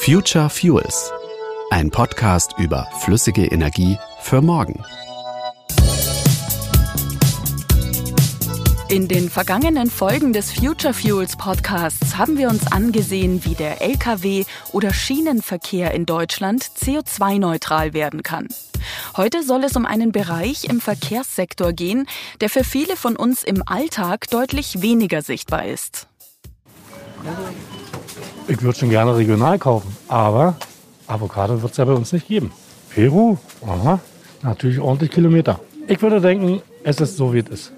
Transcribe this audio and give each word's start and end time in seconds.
Future 0.00 0.48
Fuels, 0.48 1.12
ein 1.70 1.90
Podcast 1.90 2.54
über 2.56 2.88
flüssige 3.00 3.44
Energie 3.44 3.98
für 4.20 4.40
morgen. 4.40 4.82
In 8.88 9.08
den 9.08 9.28
vergangenen 9.28 9.90
Folgen 9.90 10.32
des 10.32 10.52
Future 10.52 10.94
Fuels 10.94 11.36
Podcasts 11.36 12.16
haben 12.16 12.38
wir 12.38 12.48
uns 12.48 12.70
angesehen, 12.72 13.44
wie 13.44 13.54
der 13.54 13.82
Lkw- 13.82 14.46
oder 14.72 14.94
Schienenverkehr 14.94 15.92
in 15.92 16.06
Deutschland 16.06 16.64
CO2-neutral 16.64 17.92
werden 17.92 18.22
kann. 18.22 18.48
Heute 19.16 19.42
soll 19.42 19.64
es 19.64 19.76
um 19.76 19.84
einen 19.84 20.12
Bereich 20.12 20.64
im 20.64 20.80
Verkehrssektor 20.80 21.72
gehen, 21.74 22.06
der 22.40 22.48
für 22.48 22.64
viele 22.64 22.96
von 22.96 23.16
uns 23.16 23.42
im 23.42 23.62
Alltag 23.66 24.30
deutlich 24.30 24.80
weniger 24.80 25.20
sichtbar 25.20 25.66
ist. 25.66 26.06
Ich 28.48 28.62
würde 28.62 28.78
schon 28.78 28.88
gerne 28.88 29.14
regional 29.14 29.58
kaufen, 29.58 29.94
aber 30.08 30.56
Avocado 31.06 31.60
wird 31.60 31.72
es 31.72 31.76
ja 31.76 31.84
bei 31.84 31.92
uns 31.92 32.12
nicht 32.12 32.26
geben. 32.28 32.50
Peru, 32.88 33.36
aha, 33.66 34.00
natürlich 34.42 34.80
ordentlich 34.80 35.10
Kilometer. 35.10 35.60
Ich 35.86 36.00
würde 36.00 36.18
denken, 36.18 36.62
es 36.82 36.98
ist 36.98 37.18
so, 37.18 37.34
wie 37.34 37.40
es 37.40 37.48
ist. 37.48 37.72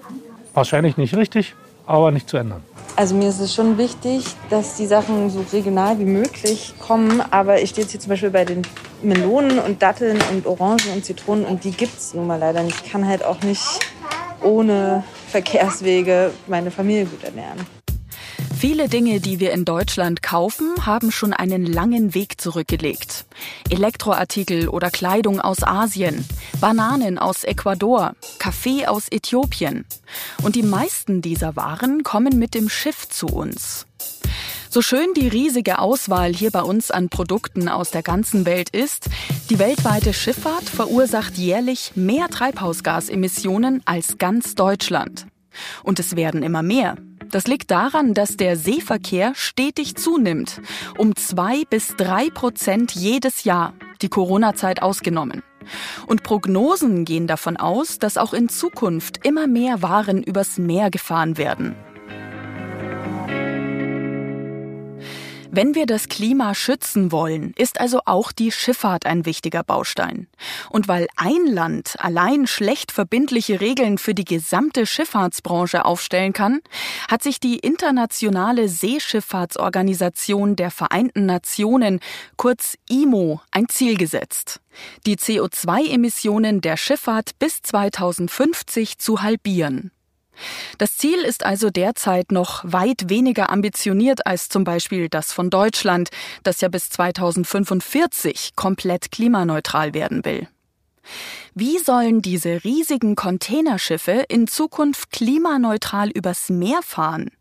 Wahrscheinlich 0.53 0.95
nicht 0.95 1.13
richtig, 1.15 1.55
aber 1.85 2.11
nicht 2.11 2.29
zu 2.29 2.37
ändern. 2.37 2.63
Also 2.95 3.15
mir 3.15 3.27
ist 3.27 3.39
es 3.39 3.53
schon 3.53 3.77
wichtig, 3.77 4.23
dass 4.49 4.77
die 4.77 4.85
Sachen 4.85 5.29
so 5.29 5.43
regional 5.51 5.99
wie 5.99 6.05
möglich 6.05 6.73
kommen. 6.79 7.21
Aber 7.31 7.61
ich 7.61 7.71
stehe 7.71 7.83
jetzt 7.83 7.91
hier 7.91 7.99
zum 7.99 8.09
Beispiel 8.09 8.29
bei 8.29 8.45
den 8.45 8.61
Melonen 9.01 9.59
und 9.59 9.81
Datteln 9.81 10.19
und 10.31 10.45
Orangen 10.45 10.93
und 10.93 11.03
Zitronen 11.03 11.45
und 11.45 11.65
die 11.65 11.71
gibt 11.71 11.97
es 11.97 12.13
nun 12.13 12.27
mal 12.27 12.39
leider 12.39 12.63
nicht. 12.63 12.85
Ich 12.85 12.91
kann 12.91 13.05
halt 13.05 13.25
auch 13.25 13.41
nicht 13.41 13.79
ohne 14.41 15.03
Verkehrswege 15.27 16.31
meine 16.47 16.71
Familie 16.71 17.05
gut 17.05 17.23
ernähren. 17.23 17.59
Viele 18.61 18.89
Dinge, 18.89 19.19
die 19.19 19.39
wir 19.39 19.53
in 19.53 19.65
Deutschland 19.65 20.21
kaufen, 20.21 20.85
haben 20.85 21.11
schon 21.11 21.33
einen 21.33 21.65
langen 21.65 22.13
Weg 22.13 22.39
zurückgelegt. 22.39 23.25
Elektroartikel 23.71 24.69
oder 24.69 24.91
Kleidung 24.91 25.41
aus 25.41 25.63
Asien, 25.63 26.23
Bananen 26.59 27.17
aus 27.17 27.43
Ecuador, 27.43 28.13
Kaffee 28.37 28.85
aus 28.85 29.07
Äthiopien. 29.09 29.83
Und 30.43 30.55
die 30.55 30.61
meisten 30.61 31.23
dieser 31.23 31.55
Waren 31.55 32.03
kommen 32.03 32.37
mit 32.37 32.53
dem 32.53 32.69
Schiff 32.69 33.09
zu 33.09 33.25
uns. 33.25 33.87
So 34.69 34.83
schön 34.83 35.15
die 35.15 35.27
riesige 35.27 35.79
Auswahl 35.79 36.31
hier 36.31 36.51
bei 36.51 36.61
uns 36.61 36.91
an 36.91 37.09
Produkten 37.09 37.67
aus 37.67 37.89
der 37.89 38.03
ganzen 38.03 38.45
Welt 38.45 38.69
ist, 38.69 39.09
die 39.49 39.57
weltweite 39.57 40.13
Schifffahrt 40.13 40.69
verursacht 40.69 41.35
jährlich 41.35 41.93
mehr 41.95 42.27
Treibhausgasemissionen 42.29 43.81
als 43.85 44.19
ganz 44.19 44.53
Deutschland. 44.53 45.25
Und 45.81 45.99
es 45.99 46.15
werden 46.15 46.43
immer 46.43 46.61
mehr. 46.61 46.95
Das 47.31 47.47
liegt 47.47 47.71
daran, 47.71 48.13
dass 48.13 48.35
der 48.35 48.57
Seeverkehr 48.57 49.33
stetig 49.35 49.95
zunimmt. 49.95 50.61
Um 50.97 51.15
zwei 51.15 51.63
bis 51.69 51.95
drei 51.95 52.29
Prozent 52.29 52.91
jedes 52.93 53.45
Jahr, 53.45 53.73
die 54.01 54.09
Corona-Zeit 54.09 54.81
ausgenommen. 54.81 55.41
Und 56.07 56.23
Prognosen 56.23 57.05
gehen 57.05 57.27
davon 57.27 57.55
aus, 57.57 57.99
dass 57.99 58.17
auch 58.17 58.33
in 58.33 58.49
Zukunft 58.49 59.25
immer 59.25 59.47
mehr 59.47 59.81
Waren 59.81 60.23
übers 60.23 60.57
Meer 60.57 60.89
gefahren 60.89 61.37
werden. 61.37 61.75
Wenn 65.53 65.75
wir 65.75 65.85
das 65.85 66.07
Klima 66.07 66.55
schützen 66.55 67.11
wollen, 67.11 67.51
ist 67.57 67.81
also 67.81 67.99
auch 68.05 68.31
die 68.31 68.53
Schifffahrt 68.53 69.05
ein 69.05 69.25
wichtiger 69.25 69.63
Baustein. 69.63 70.27
Und 70.69 70.87
weil 70.87 71.07
ein 71.17 71.45
Land 71.45 71.95
allein 71.99 72.47
schlecht 72.47 72.93
verbindliche 72.93 73.59
Regeln 73.59 73.97
für 73.97 74.13
die 74.13 74.23
gesamte 74.23 74.85
Schifffahrtsbranche 74.85 75.83
aufstellen 75.83 76.31
kann, 76.31 76.61
hat 77.09 77.21
sich 77.21 77.41
die 77.41 77.59
Internationale 77.59 78.69
Seeschifffahrtsorganisation 78.69 80.55
der 80.55 80.71
Vereinten 80.71 81.25
Nationen, 81.25 81.99
kurz 82.37 82.77
IMO, 82.87 83.41
ein 83.51 83.67
Ziel 83.67 83.97
gesetzt. 83.97 84.61
Die 85.05 85.17
CO2-Emissionen 85.17 86.61
der 86.61 86.77
Schifffahrt 86.77 87.37
bis 87.39 87.61
2050 87.61 88.99
zu 88.99 89.21
halbieren. 89.21 89.91
Das 90.77 90.97
Ziel 90.97 91.19
ist 91.19 91.45
also 91.45 91.69
derzeit 91.69 92.31
noch 92.31 92.63
weit 92.63 93.09
weniger 93.09 93.49
ambitioniert 93.49 94.25
als 94.25 94.49
zum 94.49 94.63
Beispiel 94.63 95.09
das 95.09 95.33
von 95.33 95.49
Deutschland, 95.49 96.09
das 96.43 96.61
ja 96.61 96.69
bis 96.69 96.89
2045 96.89 98.55
komplett 98.55 99.11
klimaneutral 99.11 99.93
werden 99.93 100.25
will. 100.25 100.47
Wie 101.53 101.79
sollen 101.79 102.21
diese 102.21 102.63
riesigen 102.63 103.15
Containerschiffe 103.15 104.25
in 104.29 104.47
Zukunft 104.47 105.11
klimaneutral 105.11 106.09
übers 106.09 106.49
Meer 106.49 106.81
fahren? 106.81 107.31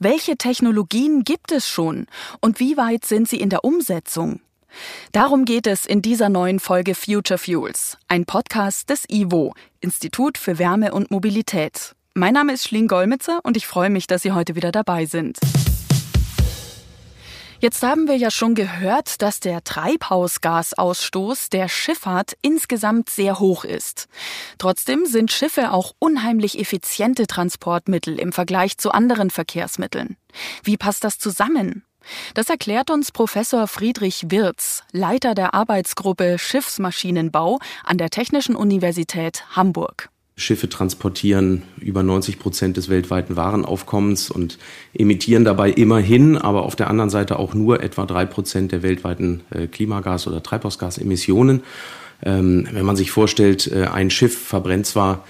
Welche 0.00 0.36
Technologien 0.36 1.22
gibt 1.22 1.52
es 1.52 1.68
schon 1.68 2.06
und 2.40 2.58
wie 2.58 2.76
weit 2.76 3.04
sind 3.04 3.28
sie 3.28 3.40
in 3.40 3.50
der 3.50 3.64
Umsetzung? 3.64 4.40
Darum 5.12 5.44
geht 5.44 5.68
es 5.68 5.86
in 5.86 6.02
dieser 6.02 6.28
neuen 6.28 6.58
Folge 6.58 6.96
Future 6.96 7.38
Fuels, 7.38 7.96
ein 8.08 8.24
Podcast 8.24 8.90
des 8.90 9.04
IWO, 9.08 9.54
Institut 9.80 10.36
für 10.36 10.58
Wärme 10.58 10.92
und 10.92 11.12
Mobilität. 11.12 11.94
Mein 12.16 12.34
Name 12.34 12.52
ist 12.52 12.68
Schling 12.68 12.86
Golmitzer 12.86 13.40
und 13.42 13.56
ich 13.56 13.66
freue 13.66 13.90
mich, 13.90 14.06
dass 14.06 14.22
Sie 14.22 14.30
heute 14.30 14.54
wieder 14.54 14.70
dabei 14.70 15.04
sind. 15.04 15.36
Jetzt 17.58 17.82
haben 17.82 18.06
wir 18.06 18.16
ja 18.16 18.30
schon 18.30 18.54
gehört, 18.54 19.20
dass 19.20 19.40
der 19.40 19.64
Treibhausgasausstoß 19.64 21.48
der 21.48 21.66
Schifffahrt 21.66 22.36
insgesamt 22.40 23.10
sehr 23.10 23.40
hoch 23.40 23.64
ist. 23.64 24.06
Trotzdem 24.58 25.06
sind 25.06 25.32
Schiffe 25.32 25.72
auch 25.72 25.90
unheimlich 25.98 26.60
effiziente 26.60 27.26
Transportmittel 27.26 28.20
im 28.20 28.32
Vergleich 28.32 28.78
zu 28.78 28.92
anderen 28.92 29.30
Verkehrsmitteln. 29.30 30.16
Wie 30.62 30.76
passt 30.76 31.02
das 31.02 31.18
zusammen? 31.18 31.84
Das 32.34 32.48
erklärt 32.48 32.90
uns 32.90 33.10
Professor 33.10 33.66
Friedrich 33.66 34.26
Wirz, 34.28 34.84
Leiter 34.92 35.34
der 35.34 35.52
Arbeitsgruppe 35.52 36.38
Schiffsmaschinenbau 36.38 37.58
an 37.82 37.98
der 37.98 38.10
Technischen 38.10 38.54
Universität 38.54 39.56
Hamburg. 39.56 40.10
Schiffe 40.36 40.68
transportieren 40.68 41.62
über 41.78 42.02
90 42.02 42.40
Prozent 42.40 42.76
des 42.76 42.88
weltweiten 42.88 43.36
Warenaufkommens 43.36 44.32
und 44.32 44.58
emittieren 44.92 45.44
dabei 45.44 45.70
immerhin, 45.70 46.36
aber 46.36 46.64
auf 46.64 46.74
der 46.74 46.90
anderen 46.90 47.10
Seite 47.10 47.38
auch 47.38 47.54
nur 47.54 47.82
etwa 47.82 48.04
drei 48.04 48.26
Prozent 48.26 48.72
der 48.72 48.82
weltweiten 48.82 49.42
äh, 49.50 49.68
Klimagas- 49.68 50.26
oder 50.26 50.42
Treibhausgasemissionen. 50.42 51.62
Ähm, 52.24 52.66
wenn 52.72 52.84
man 52.84 52.96
sich 52.96 53.12
vorstellt, 53.12 53.70
äh, 53.70 53.86
ein 53.86 54.10
Schiff 54.10 54.36
verbrennt 54.36 54.86
zwar, 54.86 55.24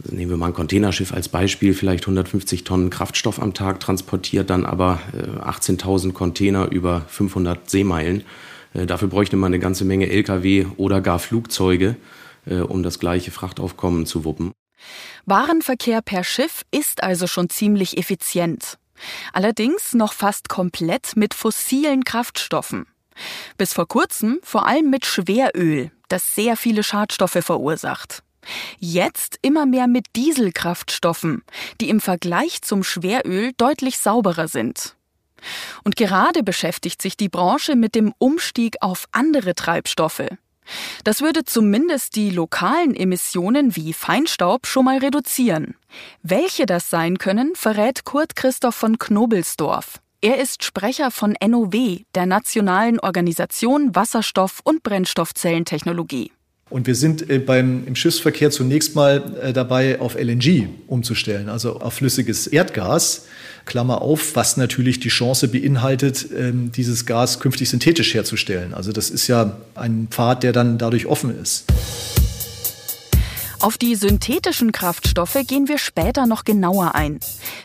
also 0.00 0.14
nehmen 0.14 0.30
wir 0.30 0.36
mal 0.36 0.48
ein 0.48 0.54
Containerschiff 0.54 1.12
als 1.12 1.28
Beispiel, 1.28 1.74
vielleicht 1.74 2.04
150 2.04 2.62
Tonnen 2.62 2.90
Kraftstoff 2.90 3.42
am 3.42 3.52
Tag, 3.52 3.80
transportiert 3.80 4.50
dann 4.50 4.64
aber 4.64 5.00
18.000 5.40 6.10
äh, 6.10 6.12
Container 6.12 6.70
über 6.70 7.02
500 7.08 7.68
Seemeilen. 7.68 8.22
Dafür 8.74 9.08
bräuchte 9.08 9.36
man 9.36 9.54
eine 9.54 9.58
ganze 9.58 9.86
Menge 9.86 10.10
Lkw 10.10 10.66
oder 10.76 11.00
gar 11.00 11.18
Flugzeuge 11.18 11.96
um 12.46 12.82
das 12.82 12.98
gleiche 12.98 13.30
Frachtaufkommen 13.30 14.06
zu 14.06 14.24
wuppen. 14.24 14.52
Warenverkehr 15.24 16.02
per 16.02 16.24
Schiff 16.24 16.62
ist 16.70 17.02
also 17.02 17.26
schon 17.26 17.50
ziemlich 17.50 17.98
effizient. 17.98 18.78
Allerdings 19.32 19.94
noch 19.94 20.12
fast 20.12 20.48
komplett 20.48 21.16
mit 21.16 21.34
fossilen 21.34 22.04
Kraftstoffen. 22.04 22.86
Bis 23.58 23.72
vor 23.72 23.88
kurzem 23.88 24.38
vor 24.42 24.66
allem 24.66 24.90
mit 24.90 25.06
Schweröl, 25.06 25.90
das 26.08 26.34
sehr 26.34 26.56
viele 26.56 26.82
Schadstoffe 26.82 27.38
verursacht. 27.40 28.22
Jetzt 28.78 29.38
immer 29.42 29.66
mehr 29.66 29.88
mit 29.88 30.06
Dieselkraftstoffen, 30.14 31.42
die 31.80 31.88
im 31.88 32.00
Vergleich 32.00 32.62
zum 32.62 32.84
Schweröl 32.84 33.52
deutlich 33.56 33.98
sauberer 33.98 34.48
sind. 34.48 34.94
Und 35.84 35.96
gerade 35.96 36.42
beschäftigt 36.42 37.02
sich 37.02 37.16
die 37.16 37.28
Branche 37.28 37.76
mit 37.76 37.94
dem 37.94 38.14
Umstieg 38.18 38.76
auf 38.80 39.06
andere 39.12 39.54
Treibstoffe, 39.54 40.28
das 41.04 41.20
würde 41.20 41.44
zumindest 41.44 42.16
die 42.16 42.30
lokalen 42.30 42.94
Emissionen 42.94 43.76
wie 43.76 43.92
Feinstaub 43.92 44.66
schon 44.66 44.84
mal 44.84 44.98
reduzieren. 44.98 45.74
Welche 46.22 46.66
das 46.66 46.90
sein 46.90 47.18
können, 47.18 47.54
verrät 47.54 48.04
Kurt 48.04 48.36
Christoph 48.36 48.74
von 48.74 48.98
Knobelsdorf. 48.98 50.00
Er 50.20 50.38
ist 50.40 50.64
Sprecher 50.64 51.10
von 51.10 51.36
NOW, 51.46 52.00
der 52.14 52.26
Nationalen 52.26 52.98
Organisation 52.98 53.94
Wasserstoff- 53.94 54.60
und 54.64 54.82
Brennstoffzellentechnologie. 54.82 56.32
Und 56.68 56.88
wir 56.88 56.96
sind 56.96 57.30
äh, 57.30 57.38
beim, 57.38 57.86
im 57.86 57.94
Schiffsverkehr 57.94 58.50
zunächst 58.50 58.96
mal 58.96 59.38
äh, 59.40 59.52
dabei, 59.52 60.00
auf 60.00 60.16
LNG 60.16 60.66
umzustellen, 60.88 61.48
also 61.48 61.78
auf 61.78 61.94
flüssiges 61.94 62.48
Erdgas. 62.48 63.26
Klammer 63.66 64.02
auf, 64.02 64.34
was 64.34 64.56
natürlich 64.56 64.98
die 64.98 65.08
Chance 65.08 65.48
beinhaltet, 65.48 66.26
ähm, 66.36 66.72
dieses 66.72 67.06
Gas 67.06 67.38
künftig 67.40 67.68
synthetisch 67.68 68.14
herzustellen. 68.14 68.74
Also 68.74 68.92
das 68.92 69.10
ist 69.10 69.28
ja 69.28 69.56
ein 69.74 70.08
Pfad, 70.10 70.42
der 70.42 70.52
dann 70.52 70.78
dadurch 70.78 71.06
offen 71.06 71.36
ist. 71.40 71.66
Auf 73.60 73.78
die 73.78 73.94
synthetischen 73.94 74.72
Kraftstoffe 74.72 75.38
gehen 75.46 75.68
wir 75.68 75.78
später 75.78 76.26
noch 76.26 76.44
genauer 76.44 76.94
ein. 76.94 77.20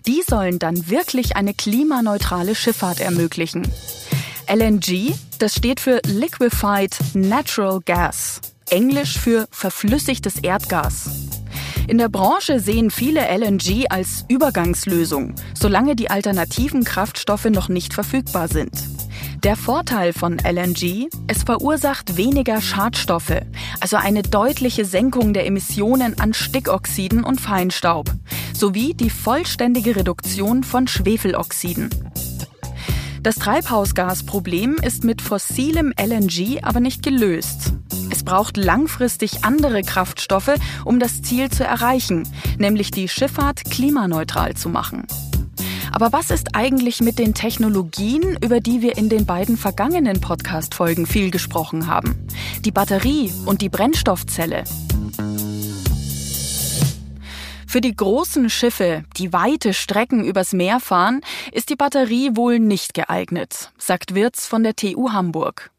Die 0.08 0.22
sollen 0.28 0.58
dann 0.58 0.90
wirklich 0.90 1.36
eine 1.36 1.54
klimaneutrale 1.54 2.56
Schifffahrt 2.56 3.00
ermöglichen. 3.00 3.68
LNG, 4.48 5.14
das 5.40 5.56
steht 5.56 5.80
für 5.80 6.02
Liquefied 6.06 6.98
Natural 7.14 7.80
Gas. 7.86 8.42
Englisch 8.72 9.20
für 9.20 9.48
verflüssigtes 9.52 10.38
Erdgas. 10.38 11.10
In 11.88 11.98
der 11.98 12.08
Branche 12.08 12.62
sehen 12.62 12.90
viele 12.90 13.20
LNG 13.22 13.88
als 13.90 14.24
Übergangslösung, 14.30 15.36
solange 15.54 15.96
die 15.96 16.10
alternativen 16.10 16.86
Kraftstoffe 16.86 17.46
noch 17.46 17.68
nicht 17.68 17.94
verfügbar 17.94 18.48
sind. 18.48 18.72
Der 19.44 19.58
Vorteil 19.58 20.14
von 20.14 20.38
LNG, 20.38 21.10
es 21.28 21.44
verursacht 21.44 22.16
weniger 22.16 22.62
Schadstoffe, 22.62 23.42
also 23.82 23.98
eine 23.98 24.22
deutliche 24.22 24.86
Senkung 24.86 25.34
der 25.34 25.48
Emissionen 25.48 26.18
an 26.20 26.34
Stickoxiden 26.34 27.26
und 27.26 27.42
Feinstaub, 27.42 28.10
sowie 28.54 28.94
die 28.94 29.10
vollständige 29.10 29.98
Reduktion 29.98 30.64
von 30.64 30.88
Schwefeloxiden. 30.88 31.90
Das 33.24 33.36
Treibhausgasproblem 33.36 34.78
ist 34.84 35.04
mit 35.04 35.22
fossilem 35.22 35.94
LNG 35.96 36.64
aber 36.64 36.80
nicht 36.80 37.04
gelöst. 37.04 37.74
Es 38.10 38.24
braucht 38.24 38.58
langfristig 38.58 39.44
andere 39.44 39.84
Kraftstoffe, 39.84 40.56
um 40.86 41.00
das 41.00 41.22
Ziel 41.22 41.52
zu 41.52 41.64
erreichen, 41.64 42.28
nämlich 42.58 42.90
die 42.90 43.08
Schifffahrt 43.08 43.64
klimaneutral 43.66 44.56
zu 44.56 44.70
machen. 44.70 45.06
Aber 45.92 46.12
was 46.12 46.32
ist 46.32 46.56
eigentlich 46.56 47.00
mit 47.02 47.20
den 47.20 47.36
Technologien, 47.36 48.40
über 48.42 48.60
die 48.60 48.82
wir 48.82 48.98
in 48.98 49.08
den 49.08 49.28
beiden 49.28 49.56
vergangenen 49.56 50.20
Podcast-Folgen 50.20 51.06
viel 51.06 51.30
gesprochen 51.30 51.86
haben? 51.86 52.26
Die 52.66 52.72
Batterie 52.72 53.32
und 53.46 53.62
die 53.62 53.70
Brennstoffzelle. 53.70 54.64
Für 57.72 57.80
die 57.80 57.96
großen 57.96 58.50
Schiffe, 58.50 59.06
die 59.16 59.32
weite 59.32 59.74
Strecken 59.74 60.26
übers 60.26 60.52
Meer 60.52 60.82
fahren, 60.82 61.22
ist 61.54 61.70
die 61.70 61.78
Batterie 61.78 62.32
wohl 62.34 62.60
nicht 62.60 62.94
geeignet, 62.94 63.72
sagt 63.78 64.14
Wirz 64.14 64.46
von 64.46 64.64
der 64.64 64.76
TU 64.76 65.14
Hamburg. 65.14 65.72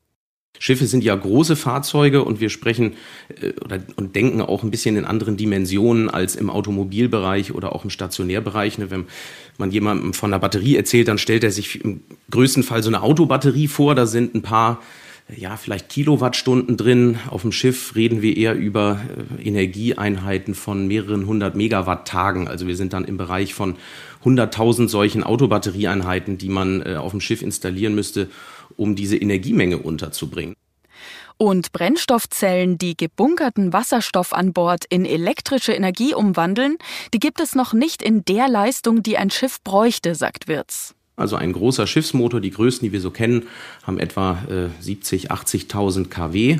Schiffe 0.58 0.86
sind 0.86 1.04
ja 1.04 1.14
große 1.14 1.54
Fahrzeuge 1.54 2.24
und 2.24 2.40
wir 2.40 2.48
sprechen 2.48 2.94
äh, 3.42 3.52
oder, 3.62 3.80
und 3.96 4.16
denken 4.16 4.40
auch 4.40 4.62
ein 4.62 4.70
bisschen 4.70 4.96
in 4.96 5.04
anderen 5.04 5.36
Dimensionen 5.36 6.08
als 6.08 6.34
im 6.34 6.48
Automobilbereich 6.48 7.52
oder 7.52 7.74
auch 7.74 7.84
im 7.84 7.90
Stationärbereich. 7.90 8.78
Ne? 8.78 8.90
Wenn 8.90 9.04
man 9.58 9.70
jemandem 9.70 10.14
von 10.14 10.32
einer 10.32 10.40
Batterie 10.40 10.76
erzählt, 10.76 11.08
dann 11.08 11.18
stellt 11.18 11.44
er 11.44 11.50
sich 11.50 11.84
im 11.84 12.00
größten 12.30 12.62
Fall 12.62 12.82
so 12.82 12.88
eine 12.88 13.02
Autobatterie 13.02 13.68
vor. 13.68 13.94
Da 13.94 14.06
sind 14.06 14.34
ein 14.34 14.40
paar 14.40 14.80
ja, 15.28 15.56
vielleicht 15.56 15.88
Kilowattstunden 15.88 16.76
drin. 16.76 17.18
Auf 17.28 17.42
dem 17.42 17.52
Schiff 17.52 17.94
reden 17.94 18.22
wir 18.22 18.36
eher 18.36 18.54
über 18.54 19.00
äh, 19.38 19.42
Energieeinheiten 19.42 20.54
von 20.54 20.86
mehreren 20.86 21.26
hundert 21.26 21.54
Megawatt-Tagen. 21.54 22.48
Also 22.48 22.66
wir 22.66 22.76
sind 22.76 22.92
dann 22.92 23.04
im 23.04 23.16
Bereich 23.16 23.54
von 23.54 23.76
100.000 24.24 24.88
solchen 24.88 25.22
Autobatterieeinheiten, 25.22 26.38
die 26.38 26.48
man 26.48 26.82
äh, 26.82 26.96
auf 26.96 27.12
dem 27.12 27.20
Schiff 27.20 27.42
installieren 27.42 27.94
müsste, 27.94 28.28
um 28.76 28.94
diese 28.96 29.16
Energiemenge 29.16 29.78
unterzubringen. 29.78 30.54
Und 31.38 31.72
Brennstoffzellen, 31.72 32.78
die 32.78 32.96
gebunkerten 32.96 33.72
Wasserstoff 33.72 34.32
an 34.32 34.52
Bord 34.52 34.84
in 34.88 35.04
elektrische 35.04 35.72
Energie 35.72 36.14
umwandeln, 36.14 36.76
die 37.12 37.18
gibt 37.18 37.40
es 37.40 37.54
noch 37.54 37.72
nicht 37.72 38.02
in 38.02 38.24
der 38.24 38.48
Leistung, 38.48 39.02
die 39.02 39.16
ein 39.18 39.30
Schiff 39.30 39.60
bräuchte, 39.62 40.14
sagt 40.14 40.46
Wirz. 40.46 40.94
Also 41.22 41.36
ein 41.36 41.52
großer 41.52 41.86
Schiffsmotor, 41.86 42.40
die 42.40 42.50
größten, 42.50 42.86
die 42.86 42.92
wir 42.92 43.00
so 43.00 43.10
kennen, 43.10 43.44
haben 43.84 43.98
etwa 43.98 44.42
äh, 44.50 44.82
70, 44.82 45.30
80.000 45.30 46.08
kW 46.08 46.58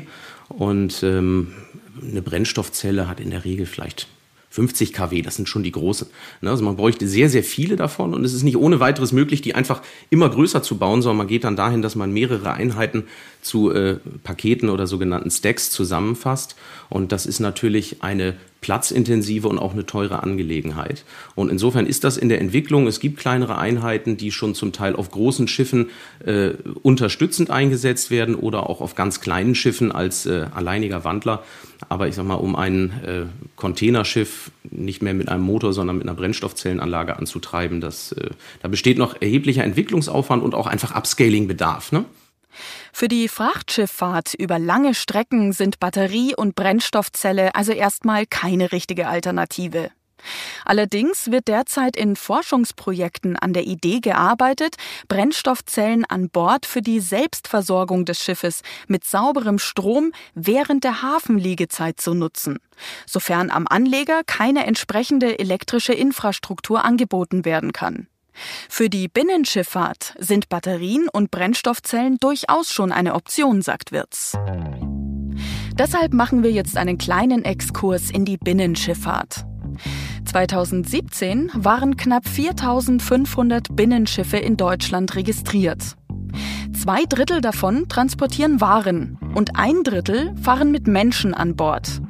und 0.49 1.03
ähm, 1.03 1.53
eine 2.01 2.21
Brennstoffzelle 2.21 3.07
hat 3.07 3.19
in 3.19 3.29
der 3.29 3.45
Regel 3.45 3.65
vielleicht 3.65 4.07
50 4.53 4.93
kW, 4.93 5.23
das 5.23 5.35
sind 5.35 5.49
schon 5.49 5.63
die 5.63 5.71
großen. 5.71 6.07
Ne, 6.41 6.51
also 6.51 6.63
man 6.63 6.75
bräuchte 6.75 7.07
sehr, 7.07 7.27
sehr 7.27 7.43
viele 7.43 7.75
davon. 7.75 8.13
Und 8.13 8.23
es 8.23 8.35
ist 8.35 8.43
nicht 8.43 8.55
ohne 8.55 8.79
weiteres 8.79 9.11
möglich, 9.11 9.41
die 9.41 9.55
einfach 9.55 9.81
immer 10.11 10.29
größer 10.29 10.61
zu 10.61 10.77
bauen, 10.77 11.01
sondern 11.01 11.17
man 11.17 11.27
geht 11.27 11.43
dann 11.43 11.55
dahin, 11.55 11.81
dass 11.81 11.95
man 11.95 12.11
mehrere 12.11 12.53
Einheiten 12.53 13.05
zu 13.43 13.71
äh, 13.71 13.97
Paketen 14.23 14.69
oder 14.69 14.87
sogenannten 14.87 15.31
Stacks 15.31 15.71
zusammenfasst. 15.71 16.55
Und 16.89 17.11
das 17.11 17.25
ist 17.25 17.39
natürlich 17.39 18.03
eine 18.03 18.35
platzintensive 18.63 19.47
und 19.49 19.59
auch 19.59 19.73
eine 19.73 19.85
teure 19.85 20.23
Angelegenheit. 20.23 21.03
Und 21.35 21.49
insofern 21.49 21.85
ist 21.85 22.05
das 22.05 22.17
in 22.17 22.29
der 22.29 22.39
Entwicklung. 22.39 22.87
Es 22.87 23.01
gibt 23.01 23.19
kleinere 23.19 23.57
Einheiten, 23.57 24.15
die 24.15 24.31
schon 24.31 24.55
zum 24.55 24.71
Teil 24.71 24.95
auf 24.95 25.11
großen 25.11 25.47
Schiffen 25.49 25.89
äh, 26.25 26.51
unterstützend 26.81 27.51
eingesetzt 27.51 28.09
werden 28.09 28.35
oder 28.35 28.69
auch 28.69 28.79
auf 28.79 28.95
ganz 28.95 29.19
kleinen 29.19 29.53
Schiffen 29.53 29.91
als 29.91 30.25
äh, 30.25 30.45
alleiniger 30.55 31.03
Wandler. 31.03 31.43
Aber 31.89 32.07
ich 32.07 32.15
sag 32.15 32.25
mal, 32.25 32.35
um 32.35 32.55
ein 32.55 32.91
äh, 33.05 33.25
Containerschiff 33.57 34.51
nicht 34.71 35.03
mehr 35.03 35.13
mit 35.13 35.27
einem 35.27 35.43
Motor, 35.43 35.73
sondern 35.73 35.97
mit 35.97 36.07
einer 36.07 36.15
Brennstoffzellenanlage 36.15 37.17
anzutreiben, 37.17 37.81
das, 37.81 38.13
äh, 38.13 38.29
da 38.61 38.69
besteht 38.69 38.97
noch 38.97 39.21
erheblicher 39.21 39.65
Entwicklungsaufwand 39.65 40.41
und 40.41 40.55
auch 40.55 40.67
einfach 40.67 40.95
Upscaling-Bedarf. 40.95 41.91
Ne? 41.91 42.05
Für 42.95 43.07
die 43.07 43.27
Frachtschifffahrt 43.27 44.35
über 44.35 44.59
lange 44.59 44.93
Strecken 44.93 45.51
sind 45.51 45.79
Batterie 45.79 46.35
und 46.35 46.53
Brennstoffzelle 46.53 47.55
also 47.55 47.71
erstmal 47.71 48.27
keine 48.27 48.71
richtige 48.71 49.07
Alternative. 49.07 49.89
Allerdings 50.63 51.31
wird 51.31 51.47
derzeit 51.47 51.97
in 51.97 52.15
Forschungsprojekten 52.15 53.35
an 53.35 53.51
der 53.51 53.63
Idee 53.63 53.99
gearbeitet, 53.99 54.75
Brennstoffzellen 55.07 56.05
an 56.05 56.29
Bord 56.29 56.67
für 56.67 56.83
die 56.83 56.99
Selbstversorgung 56.99 58.05
des 58.05 58.19
Schiffes 58.23 58.61
mit 58.87 59.03
sauberem 59.03 59.57
Strom 59.57 60.11
während 60.35 60.83
der 60.83 61.01
Hafenliegezeit 61.01 61.99
zu 61.99 62.13
nutzen, 62.13 62.59
sofern 63.07 63.49
am 63.49 63.67
Anleger 63.67 64.21
keine 64.25 64.65
entsprechende 64.67 65.39
elektrische 65.39 65.93
Infrastruktur 65.93 66.85
angeboten 66.85 67.43
werden 67.43 67.73
kann. 67.73 68.07
Für 68.69 68.89
die 68.89 69.07
Binnenschifffahrt 69.07 70.15
sind 70.19 70.49
Batterien 70.49 71.07
und 71.11 71.31
Brennstoffzellen 71.31 72.17
durchaus 72.19 72.71
schon 72.71 72.91
eine 72.91 73.15
Option, 73.15 73.61
sagt 73.61 73.91
Wirz. 73.91 74.37
Deshalb 75.77 76.13
machen 76.13 76.43
wir 76.43 76.51
jetzt 76.51 76.77
einen 76.77 76.97
kleinen 76.97 77.45
Exkurs 77.45 78.11
in 78.11 78.25
die 78.25 78.37
Binnenschifffahrt. 78.37 79.45
2017 80.25 81.51
waren 81.55 81.97
knapp 81.97 82.27
4500 82.27 83.75
Binnenschiffe 83.75 84.37
in 84.37 84.57
Deutschland 84.57 85.15
registriert. 85.15 85.95
Zwei 86.79 87.03
Drittel 87.07 87.41
davon 87.41 87.87
transportieren 87.87 88.61
Waren 88.61 89.17
und 89.35 89.57
ein 89.57 89.83
Drittel 89.83 90.35
fahren 90.41 90.71
mit 90.71 90.87
Menschen 90.87 91.33
an 91.33 91.55
Bord. 91.55 92.01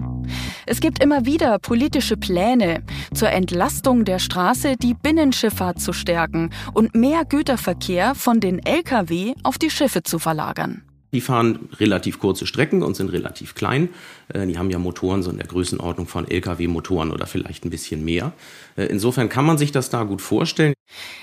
Es 0.66 0.80
gibt 0.80 1.04
immer 1.04 1.26
wieder 1.26 1.60
politische 1.60 2.18
Pläne 2.18 2.84
zur 3.14 3.30
Entlastung 3.30 4.06
der 4.06 4.20
Straße, 4.20 4.76
die 4.78 4.94
Binnenschifffahrt 4.94 5.82
zu 5.82 5.94
stärken 5.94 6.52
und 6.74 6.96
mehr 6.96 7.26
Güterverkehr 7.26 8.16
von 8.16 8.40
den 8.40 8.60
Lkw 8.60 9.34
auf 9.44 9.58
die 9.58 9.70
Schiffe 9.70 10.04
zu 10.04 10.20
verlagern. 10.20 10.84
Die 11.14 11.22
fahren 11.22 11.70
relativ 11.80 12.20
kurze 12.20 12.48
Strecken 12.48 12.82
und 12.82 12.96
sind 12.96 13.10
relativ 13.10 13.54
klein. 13.54 13.90
Äh, 14.34 14.48
die 14.48 14.58
haben 14.58 14.72
ja 14.72 14.80
Motoren 14.80 15.22
so 15.22 15.30
in 15.30 15.38
der 15.38 15.46
Größenordnung 15.46 16.08
von 16.08 16.28
Lkw-Motoren 16.28 17.12
oder 17.12 17.28
vielleicht 17.28 17.66
ein 17.66 17.70
bisschen 17.70 18.04
mehr. 18.04 18.34
Äh, 18.76 18.86
insofern 18.86 19.30
kann 19.30 19.46
man 19.46 19.60
sich 19.60 19.72
das 19.72 19.92
da 19.92 20.04
gut 20.04 20.22
vorstellen. 20.22 20.74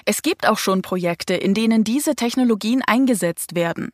Es 0.04 0.22
gibt 0.22 0.48
auch 0.48 0.58
schon 0.58 0.82
Projekte, 0.82 1.34
in 1.34 1.54
denen 1.54 1.82
diese 1.82 2.14
Technologien 2.14 2.82
eingesetzt 2.86 3.56
werden. 3.56 3.90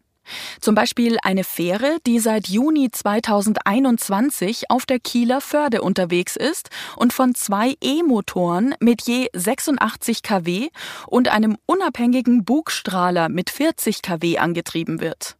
Zum 0.61 0.75
Beispiel 0.75 1.19
eine 1.23 1.45
Fähre, 1.45 1.99
die 2.07 2.19
seit 2.19 2.49
Juni 2.49 2.91
2021 2.91 4.71
auf 4.71 4.87
der 4.87 4.99
Kieler 4.99 5.41
Förde 5.41 5.83
unterwegs 5.83 6.37
ist 6.37 6.71
und 6.97 7.13
von 7.13 7.35
zwei 7.35 7.75
E-Motoren 7.81 8.75
mit 8.81 9.03
je 9.03 9.29
86 9.33 10.23
kW 10.23 10.69
und 11.07 11.29
einem 11.29 11.57
unabhängigen 11.67 12.45
Bugstrahler 12.45 13.29
mit 13.29 13.51
40 13.51 14.03
kW 14.03 14.39
angetrieben 14.39 15.01
wird. 15.01 15.37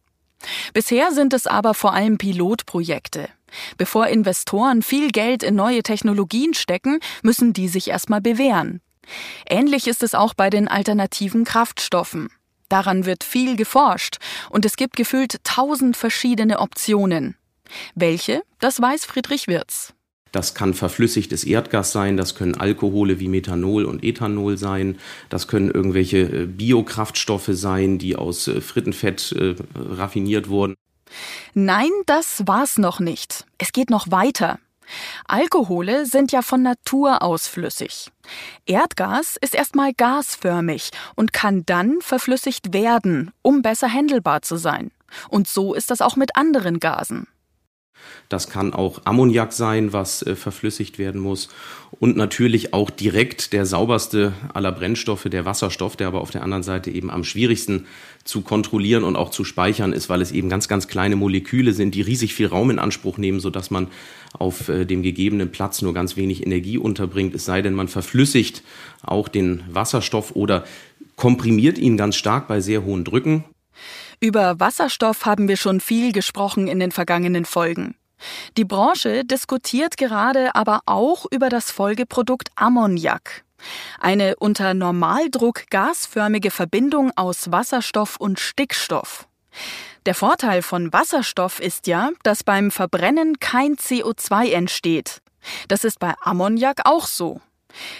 Bisher 0.73 1.11
sind 1.11 1.33
es 1.33 1.47
aber 1.47 1.73
vor 1.73 1.93
allem 1.93 2.17
Pilotprojekte. 2.17 3.29
Bevor 3.77 4.07
Investoren 4.07 4.81
viel 4.81 5.09
Geld 5.11 5.43
in 5.43 5.55
neue 5.55 5.83
Technologien 5.83 6.53
stecken, 6.53 6.99
müssen 7.23 7.53
die 7.53 7.67
sich 7.67 7.89
erstmal 7.89 8.21
bewähren. 8.21 8.81
Ähnlich 9.49 9.87
ist 9.87 10.03
es 10.03 10.13
auch 10.13 10.33
bei 10.33 10.49
den 10.49 10.67
alternativen 10.67 11.45
Kraftstoffen. 11.45 12.29
Daran 12.69 13.05
wird 13.05 13.23
viel 13.23 13.55
geforscht 13.55 14.17
und 14.49 14.65
es 14.65 14.75
gibt 14.75 14.95
gefühlt 14.95 15.43
tausend 15.43 15.95
verschiedene 15.95 16.59
Optionen. 16.59 17.35
Welche? 17.95 18.41
Das 18.59 18.81
weiß 18.81 19.05
Friedrich 19.05 19.47
Wirz. 19.47 19.93
Das 20.31 20.53
kann 20.53 20.73
verflüssigtes 20.73 21.43
Erdgas 21.43 21.91
sein, 21.91 22.17
das 22.17 22.35
können 22.35 22.55
Alkohole 22.55 23.19
wie 23.19 23.29
Methanol 23.29 23.85
und 23.85 24.03
Ethanol 24.03 24.57
sein, 24.57 24.99
das 25.29 25.47
können 25.47 25.71
irgendwelche 25.71 26.17
äh, 26.17 26.45
Biokraftstoffe 26.45 27.49
sein, 27.51 27.97
die 27.97 28.15
aus 28.15 28.47
äh, 28.47 28.61
Frittenfett 28.61 29.31
äh, 29.31 29.55
raffiniert 29.75 30.49
wurden. 30.49 30.75
Nein, 31.53 31.89
das 32.05 32.43
war's 32.45 32.77
noch 32.77 32.99
nicht. 32.99 33.45
Es 33.57 33.71
geht 33.71 33.89
noch 33.89 34.11
weiter. 34.11 34.59
Alkohole 35.27 36.05
sind 36.05 36.31
ja 36.31 36.41
von 36.41 36.61
Natur 36.61 37.21
aus 37.21 37.47
flüssig. 37.47 38.11
Erdgas 38.65 39.37
ist 39.39 39.55
erstmal 39.55 39.93
gasförmig 39.93 40.91
und 41.15 41.33
kann 41.33 41.65
dann 41.65 42.01
verflüssigt 42.01 42.73
werden, 42.73 43.31
um 43.41 43.61
besser 43.61 43.87
händelbar 43.87 44.41
zu 44.41 44.57
sein. 44.57 44.91
Und 45.29 45.47
so 45.47 45.73
ist 45.73 45.91
das 45.91 46.01
auch 46.01 46.15
mit 46.15 46.35
anderen 46.35 46.79
Gasen. 46.79 47.27
Das 48.29 48.49
kann 48.49 48.73
auch 48.73 49.01
Ammoniak 49.05 49.53
sein, 49.53 49.93
was 49.93 50.21
äh, 50.21 50.35
verflüssigt 50.35 50.99
werden 50.99 51.21
muss. 51.21 51.49
Und 51.99 52.17
natürlich 52.17 52.73
auch 52.73 52.89
direkt 52.89 53.53
der 53.53 53.65
sauberste 53.65 54.33
aller 54.53 54.71
Brennstoffe, 54.71 55.23
der 55.23 55.45
Wasserstoff, 55.45 55.95
der 55.95 56.07
aber 56.07 56.21
auf 56.21 56.31
der 56.31 56.43
anderen 56.43 56.63
Seite 56.63 56.91
eben 56.91 57.09
am 57.09 57.23
schwierigsten 57.23 57.87
zu 58.23 58.41
kontrollieren 58.41 59.03
und 59.03 59.15
auch 59.15 59.31
zu 59.31 59.43
speichern 59.43 59.93
ist, 59.93 60.09
weil 60.09 60.21
es 60.21 60.31
eben 60.31 60.49
ganz, 60.49 60.67
ganz 60.67 60.87
kleine 60.87 61.15
Moleküle 61.15 61.73
sind, 61.73 61.95
die 61.95 62.01
riesig 62.01 62.33
viel 62.33 62.47
Raum 62.47 62.69
in 62.69 62.79
Anspruch 62.79 63.17
nehmen, 63.17 63.39
sodass 63.39 63.71
man 63.71 63.87
auf 64.39 64.69
äh, 64.69 64.85
dem 64.85 65.03
gegebenen 65.03 65.51
Platz 65.51 65.81
nur 65.81 65.93
ganz 65.93 66.15
wenig 66.15 66.45
Energie 66.45 66.77
unterbringt. 66.77 67.35
Es 67.35 67.45
sei 67.45 67.61
denn, 67.61 67.73
man 67.73 67.87
verflüssigt 67.87 68.63
auch 69.03 69.27
den 69.27 69.63
Wasserstoff 69.69 70.31
oder 70.35 70.65
komprimiert 71.15 71.77
ihn 71.77 71.97
ganz 71.97 72.15
stark 72.15 72.47
bei 72.47 72.61
sehr 72.61 72.83
hohen 72.83 73.03
Drücken. 73.03 73.43
Über 74.19 74.59
Wasserstoff 74.59 75.25
haben 75.25 75.47
wir 75.47 75.57
schon 75.57 75.79
viel 75.79 76.11
gesprochen 76.11 76.67
in 76.67 76.79
den 76.79 76.91
vergangenen 76.91 77.45
Folgen. 77.45 77.95
Die 78.57 78.65
Branche 78.65 79.23
diskutiert 79.23 79.97
gerade 79.97 80.55
aber 80.55 80.81
auch 80.85 81.25
über 81.29 81.49
das 81.49 81.69
Folgeprodukt 81.69 82.49
Ammoniak. 82.55 83.43
Eine 83.99 84.35
unter 84.37 84.73
Normaldruck 84.73 85.69
gasförmige 85.69 86.51
Verbindung 86.51 87.11
aus 87.15 87.51
Wasserstoff 87.51 88.17
und 88.17 88.39
Stickstoff. 88.39 89.27
Der 90.07 90.15
Vorteil 90.15 90.61
von 90.61 90.93
Wasserstoff 90.93 91.59
ist 91.59 91.85
ja, 91.85 92.11
dass 92.23 92.45
beim 92.45 92.71
Verbrennen 92.71 93.39
kein 93.41 93.75
CO2 93.75 94.53
entsteht. 94.53 95.21
Das 95.67 95.83
ist 95.83 95.99
bei 95.99 96.13
Ammoniak 96.21 96.83
auch 96.85 97.07
so. 97.07 97.41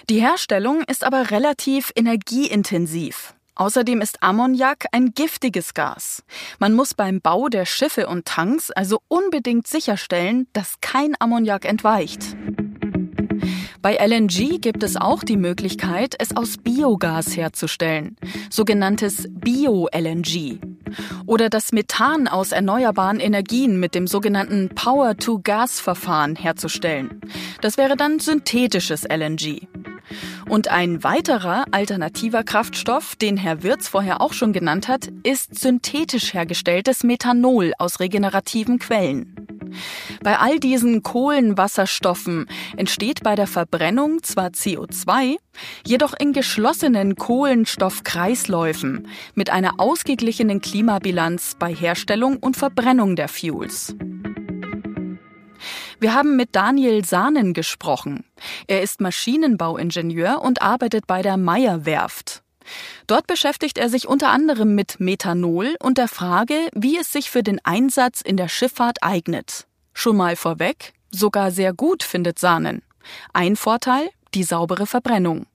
Die 0.10 0.22
Herstellung 0.22 0.84
ist 0.84 1.04
aber 1.04 1.32
relativ 1.32 1.92
energieintensiv. 1.98 3.34
Außerdem 3.56 4.00
ist 4.00 4.24
Ammoniak 4.24 4.86
ein 4.94 5.12
giftiges 5.16 5.74
Gas. 5.74 6.24
Man 6.60 6.74
muss 6.74 6.94
beim 6.94 7.20
Bau 7.20 7.50
der 7.50 7.66
Schiffe 7.66 8.08
und 8.08 8.24
Tanks 8.24 8.72
also 8.72 9.02
unbedingt 9.10 9.68
sicherstellen, 9.68 10.48
dass 10.54 10.76
kein 10.80 11.14
Ammoniak 11.20 11.66
entweicht. 11.66 12.38
Bei 13.82 13.98
LNG 13.98 14.62
gibt 14.62 14.82
es 14.84 14.96
auch 14.96 15.26
die 15.26 15.36
Möglichkeit, 15.36 16.16
es 16.20 16.34
aus 16.38 16.56
Biogas 16.58 17.36
herzustellen, 17.36 18.16
sogenanntes 18.50 19.28
Bio-LNG. 19.30 20.62
Oder 21.26 21.50
das 21.50 21.72
Methan 21.72 22.28
aus 22.28 22.52
erneuerbaren 22.52 23.20
Energien 23.20 23.80
mit 23.80 23.96
dem 23.96 24.08
sogenannten 24.08 24.70
Power-to-Gas-Verfahren 24.70 26.36
herzustellen. 26.36 27.22
Das 27.62 27.78
wäre 27.78 27.96
dann 27.96 28.20
synthetisches 28.20 29.04
LNG. 29.04 29.68
Und 30.48 30.70
ein 30.70 31.04
weiterer 31.04 31.66
alternativer 31.72 32.44
Kraftstoff, 32.44 33.16
den 33.16 33.36
Herr 33.38 33.64
Wirz 33.64 33.88
vorher 33.88 34.22
auch 34.22 34.34
schon 34.34 34.54
genannt 34.54 34.88
hat, 34.88 35.10
ist 35.24 35.60
synthetisch 35.60 36.34
hergestelltes 36.34 37.04
Methanol 37.04 37.74
aus 37.78 38.00
regenerativen 38.00 38.80
Quellen. 38.80 39.57
Bei 40.24 40.40
all 40.40 40.60
diesen 40.60 41.04
Kohlenwasserstoffen 41.04 42.48
entsteht 42.76 43.24
bei 43.24 43.36
der 43.36 43.48
Verbrennung 43.48 44.24
zwar 44.24 44.48
CO2, 44.48 45.38
jedoch 45.86 46.14
in 46.18 46.34
geschlossenen 46.34 47.16
Kohlenstoffkreisläufen 47.16 49.08
mit 49.36 49.50
einer 49.50 49.80
ausgeglichenen 49.80 50.62
Klimabilanz 50.62 51.56
bei 51.58 51.74
Herstellung 51.74 52.38
und 52.38 52.58
Verbrennung 52.58 53.16
der 53.16 53.28
Fuels. 53.28 53.96
Wir 56.00 56.14
haben 56.14 56.36
mit 56.36 56.56
Daniel 56.56 57.04
Sahnen 57.04 57.54
gesprochen. 57.54 58.24
Er 58.68 58.84
ist 58.84 59.02
Maschinenbauingenieur 59.02 60.42
und 60.44 60.62
arbeitet 60.62 61.08
bei 61.08 61.24
der 61.24 61.38
Meyer 61.38 61.86
Werft. 61.86 62.44
Dort 63.08 63.28
beschäftigt 63.28 63.78
er 63.78 63.90
sich 63.90 64.08
unter 64.08 64.30
anderem 64.30 64.76
mit 64.76 65.00
Methanol 65.00 65.76
und 65.80 65.98
der 65.98 66.08
Frage, 66.08 66.70
wie 66.74 66.98
es 66.98 67.12
sich 67.12 67.30
für 67.30 67.44
den 67.44 67.60
Einsatz 67.64 68.22
in 68.22 68.38
der 68.38 68.50
Schifffahrt 68.50 69.02
eignet. 69.02 69.68
Schon 69.94 70.18
mal 70.18 70.36
vorweg, 70.36 70.94
sogar 71.12 71.52
sehr 71.52 71.74
gut 71.74 72.04
findet 72.04 72.40
Sahnen. 72.40 72.82
Ein 73.34 73.56
Vorteil, 73.56 74.10
die 74.34 74.44
saubere 74.44 74.86
Verbrennung. 74.86 75.46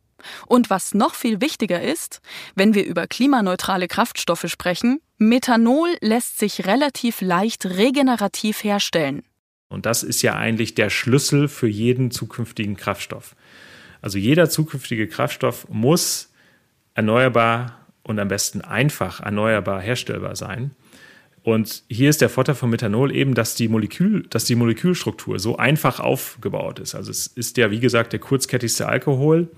Und 0.47 0.71
was 0.71 0.95
noch 0.95 1.15
viel 1.15 1.41
wichtiger 1.41 1.83
ist, 1.83 2.21
wenn 2.55 2.75
wir 2.75 2.85
über 2.85 3.07
klimaneutrale 3.07 3.89
Kraftstoffe 3.89 4.47
sprechen, 4.49 5.01
Methanol 5.19 5.97
lässt 6.01 6.39
sich 6.39 6.67
relativ 6.67 7.21
leicht 7.21 7.67
regenerativ 7.67 8.65
herstellen. 8.65 9.23
Und 9.69 9.87
das 9.87 10.03
ist 10.03 10.23
ja 10.23 10.35
eigentlich 10.35 10.75
der 10.75 10.91
Schlüssel 10.91 11.49
für 11.49 11.67
jeden 11.67 12.11
zukünftigen 12.11 12.77
Kraftstoff. 12.77 13.35
Also 14.01 14.19
jeder 14.19 14.51
zukünftige 14.51 15.09
Kraftstoff 15.09 15.67
muss 15.71 16.32
erneuerbar 16.95 17.87
und 18.03 18.19
am 18.19 18.29
besten 18.29 18.61
einfach 18.61 19.21
erneuerbar 19.21 19.81
herstellbar 19.81 20.37
sein. 20.37 20.73
Und 21.45 21.83
hier 21.89 22.09
ist 22.09 22.21
der 22.21 22.29
Vorteil 22.29 22.55
von 22.55 22.71
Methanol 22.71 23.15
eben, 23.15 23.35
dass 23.35 23.55
die, 23.57 23.69
Molekül, 23.69 24.27
dass 24.31 24.45
die 24.45 24.55
Molekülstruktur 24.55 25.39
so 25.41 25.57
einfach 25.57 25.99
aufgebaut 25.99 26.79
ist. 26.79 26.95
Also 26.95 27.11
es 27.11 27.27
ist 27.27 27.57
ja, 27.57 27.71
wie 27.71 27.81
gesagt, 27.81 28.13
der 28.13 28.21
kurzkettigste 28.21 28.89
Alkohol. 28.89 29.49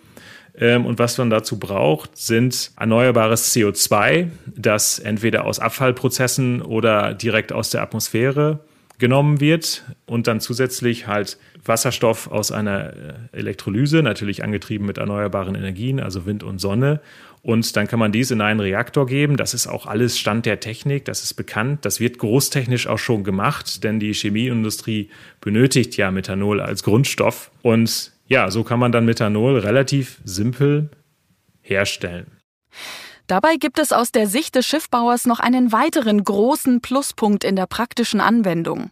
Ähm, 0.56 0.86
und 0.86 0.98
was 0.98 1.18
man 1.18 1.30
dazu 1.30 1.58
braucht, 1.58 2.16
sind 2.16 2.70
erneuerbares 2.78 3.54
CO2, 3.54 4.28
das 4.56 4.98
entweder 4.98 5.44
aus 5.44 5.58
Abfallprozessen 5.58 6.62
oder 6.62 7.12
direkt 7.12 7.52
aus 7.52 7.70
der 7.70 7.82
Atmosphäre 7.82 8.60
genommen 8.98 9.40
wird 9.40 9.84
und 10.06 10.26
dann 10.26 10.40
zusätzlich 10.40 11.06
halt 11.06 11.38
Wasserstoff 11.64 12.30
aus 12.30 12.52
einer 12.52 12.92
äh, 12.92 13.14
Elektrolyse, 13.32 14.02
natürlich 14.02 14.44
angetrieben 14.44 14.86
mit 14.86 14.98
erneuerbaren 14.98 15.54
Energien, 15.54 16.00
also 16.00 16.26
Wind 16.26 16.42
und 16.42 16.60
Sonne. 16.60 17.00
Und 17.42 17.76
dann 17.76 17.86
kann 17.86 17.98
man 17.98 18.10
dies 18.10 18.30
in 18.30 18.40
einen 18.40 18.60
Reaktor 18.60 19.06
geben. 19.06 19.36
Das 19.36 19.52
ist 19.52 19.66
auch 19.66 19.86
alles 19.86 20.18
Stand 20.18 20.46
der 20.46 20.60
Technik, 20.60 21.04
das 21.04 21.22
ist 21.22 21.34
bekannt. 21.34 21.84
Das 21.84 22.00
wird 22.00 22.18
großtechnisch 22.18 22.86
auch 22.86 22.98
schon 22.98 23.22
gemacht, 23.22 23.84
denn 23.84 24.00
die 24.00 24.14
Chemieindustrie 24.14 25.10
benötigt 25.40 25.96
ja 25.98 26.10
Methanol 26.10 26.60
als 26.60 26.82
Grundstoff. 26.82 27.50
Und 27.60 28.12
ja, 28.28 28.50
so 28.50 28.64
kann 28.64 28.78
man 28.78 28.92
dann 28.92 29.04
Methanol 29.04 29.58
relativ 29.58 30.20
simpel 30.24 30.88
herstellen. 31.60 32.26
Dabei 33.26 33.56
gibt 33.56 33.78
es 33.78 33.92
aus 33.92 34.12
der 34.12 34.26
Sicht 34.26 34.54
des 34.54 34.66
Schiffbauers 34.66 35.24
noch 35.24 35.40
einen 35.40 35.72
weiteren 35.72 36.22
großen 36.22 36.82
Pluspunkt 36.82 37.42
in 37.42 37.56
der 37.56 37.66
praktischen 37.66 38.20
Anwendung. 38.20 38.90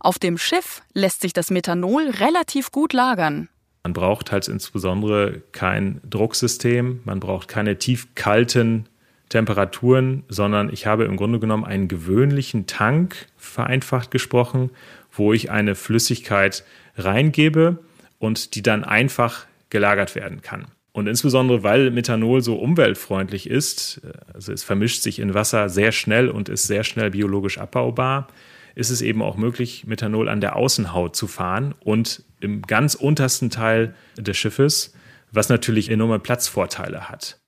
Auf 0.00 0.18
dem 0.18 0.36
Schiff 0.36 0.82
lässt 0.94 1.20
sich 1.20 1.32
das 1.32 1.50
Methanol 1.50 2.10
relativ 2.10 2.72
gut 2.72 2.92
lagern. 2.92 3.48
Man 3.84 3.92
braucht 3.92 4.32
halt 4.32 4.48
insbesondere 4.48 5.42
kein 5.52 6.00
Drucksystem, 6.08 7.00
man 7.04 7.20
braucht 7.20 7.46
keine 7.46 7.78
tiefkalten 7.78 8.88
Temperaturen, 9.28 10.24
sondern 10.28 10.72
ich 10.72 10.86
habe 10.86 11.04
im 11.04 11.16
Grunde 11.16 11.38
genommen 11.38 11.64
einen 11.64 11.86
gewöhnlichen 11.86 12.66
Tank, 12.66 13.26
vereinfacht 13.36 14.10
gesprochen, 14.10 14.70
wo 15.12 15.32
ich 15.32 15.50
eine 15.50 15.74
Flüssigkeit 15.74 16.64
reingebe 16.96 17.78
und 18.18 18.54
die 18.54 18.62
dann 18.62 18.84
einfach 18.84 19.46
gelagert 19.70 20.14
werden 20.14 20.42
kann. 20.42 20.66
Und 20.98 21.06
insbesondere, 21.06 21.62
weil 21.62 21.92
Methanol 21.92 22.42
so 22.42 22.56
umweltfreundlich 22.56 23.48
ist, 23.48 24.00
also 24.34 24.52
es 24.52 24.64
vermischt 24.64 25.02
sich 25.02 25.20
in 25.20 25.32
Wasser 25.32 25.68
sehr 25.68 25.92
schnell 25.92 26.28
und 26.28 26.48
ist 26.48 26.66
sehr 26.66 26.82
schnell 26.82 27.10
biologisch 27.12 27.58
abbaubar, 27.58 28.26
ist 28.74 28.90
es 28.90 29.00
eben 29.00 29.22
auch 29.22 29.36
möglich, 29.36 29.84
Methanol 29.86 30.28
an 30.28 30.40
der 30.40 30.56
Außenhaut 30.56 31.14
zu 31.14 31.28
fahren 31.28 31.76
und 31.84 32.24
im 32.40 32.62
ganz 32.62 32.96
untersten 32.96 33.48
Teil 33.48 33.94
des 34.16 34.36
Schiffes, 34.36 34.92
was 35.30 35.48
natürlich 35.48 35.88
enorme 35.88 36.18
Platzvorteile 36.18 37.08
hat. 37.08 37.38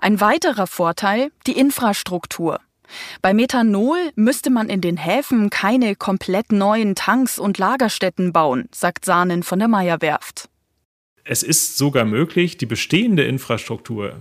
Ein 0.00 0.20
weiterer 0.20 0.68
Vorteil, 0.68 1.32
die 1.48 1.58
Infrastruktur. 1.58 2.60
Bei 3.22 3.34
Methanol 3.34 3.98
müsste 4.14 4.50
man 4.50 4.68
in 4.68 4.80
den 4.80 4.98
Häfen 4.98 5.50
keine 5.50 5.96
komplett 5.96 6.52
neuen 6.52 6.94
Tanks 6.94 7.40
und 7.40 7.58
Lagerstätten 7.58 8.32
bauen, 8.32 8.68
sagt 8.70 9.04
Sahnen 9.04 9.42
von 9.42 9.58
der 9.58 9.66
Meyerwerft 9.66 10.48
es 11.24 11.42
ist 11.42 11.78
sogar 11.78 12.04
möglich, 12.04 12.58
die 12.58 12.66
bestehende 12.66 13.24
Infrastruktur, 13.24 14.16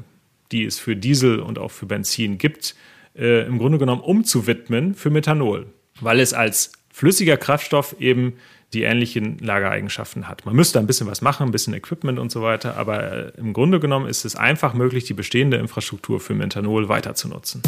die 0.51 0.65
es 0.65 0.79
für 0.79 0.95
Diesel 0.95 1.39
und 1.39 1.59
auch 1.59 1.71
für 1.71 1.85
Benzin 1.85 2.37
gibt, 2.37 2.75
äh, 3.15 3.45
im 3.45 3.59
Grunde 3.59 3.77
genommen 3.77 4.01
umzuwidmen 4.01 4.95
für 4.95 5.09
Methanol, 5.09 5.67
weil 5.99 6.19
es 6.19 6.33
als 6.33 6.71
flüssiger 6.91 7.37
Kraftstoff 7.37 7.95
eben 7.99 8.33
die 8.73 8.83
ähnlichen 8.83 9.37
Lagereigenschaften 9.39 10.27
hat. 10.27 10.45
Man 10.45 10.55
müsste 10.55 10.79
ein 10.79 10.87
bisschen 10.87 11.05
was 11.05 11.21
machen, 11.21 11.47
ein 11.47 11.51
bisschen 11.51 11.73
Equipment 11.75 12.17
und 12.17 12.31
so 12.31 12.41
weiter, 12.41 12.77
aber 12.77 13.11
äh, 13.11 13.31
im 13.37 13.53
Grunde 13.53 13.79
genommen 13.79 14.07
ist 14.07 14.25
es 14.25 14.35
einfach 14.35 14.73
möglich, 14.73 15.03
die 15.03 15.13
bestehende 15.13 15.57
Infrastruktur 15.57 16.19
für 16.19 16.33
Methanol 16.33 16.89
weiter 16.89 17.13
zu 17.13 17.27
nutzen. 17.27 17.61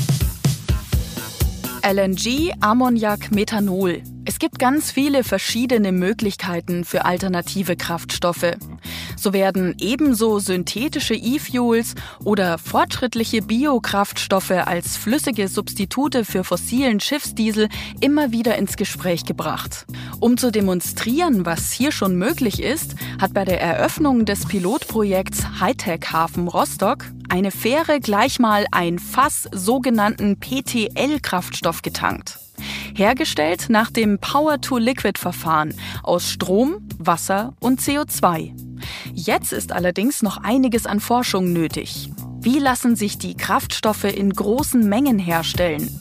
LNG, 1.84 2.52
Ammoniak, 2.62 3.32
Methanol. 3.32 4.02
Es 4.26 4.40
gibt 4.40 4.58
ganz 4.58 4.90
viele 4.90 5.24
verschiedene 5.24 5.92
Möglichkeiten 5.92 6.84
für 6.84 7.06
alternative 7.06 7.76
Kraftstoffe. 7.76 8.58
So 9.26 9.34
werden 9.34 9.74
ebenso 9.80 10.38
synthetische 10.38 11.16
E-Fuels 11.16 11.96
oder 12.24 12.60
fortschrittliche 12.60 13.42
Biokraftstoffe 13.42 14.52
als 14.52 14.98
flüssige 14.98 15.48
Substitute 15.48 16.24
für 16.26 16.44
fossilen 16.44 17.00
Schiffsdiesel 17.00 17.70
immer 18.02 18.32
wieder 18.32 18.56
ins 18.56 18.78
Gespräch 18.78 19.26
gebracht. 19.26 19.88
Um 20.20 20.38
zu 20.38 20.52
demonstrieren, 20.52 21.44
was 21.44 21.72
hier 21.72 21.92
schon 21.92 22.18
möglich 22.18 22.62
ist, 22.62 22.94
hat 23.20 23.34
bei 23.34 23.46
der 23.46 23.60
Eröffnung 23.60 24.26
des 24.26 24.46
Pilotprojekts 24.46 25.60
Hightech 25.60 26.02
Hafen 26.14 26.48
Rostock 26.48 27.06
eine 27.28 27.50
Fähre 27.50 28.00
gleich 28.00 28.38
mal 28.38 28.68
ein 28.70 29.00
Fass 29.00 29.50
sogenannten 29.52 30.40
PTL-Kraftstoff 30.40 31.82
getankt. 31.82 32.38
Hergestellt 32.94 33.70
nach 33.70 33.90
dem 33.90 34.20
Power-to-Liquid-Verfahren 34.20 35.74
aus 36.04 36.30
Strom, 36.30 36.88
Wasser 37.00 37.56
und 37.60 37.82
CO2. 37.82 38.65
Jetzt 39.18 39.54
ist 39.54 39.72
allerdings 39.72 40.22
noch 40.22 40.44
einiges 40.44 40.86
an 40.86 41.00
Forschung 41.00 41.54
nötig. 41.54 42.12
Wie 42.42 42.60
lassen 42.60 42.98
sich 42.98 43.18
die 43.18 43.36
Kraftstoffe 43.36 44.04
in 44.04 44.30
großen 44.30 44.88
Mengen 44.88 45.20
herstellen? 45.20 46.00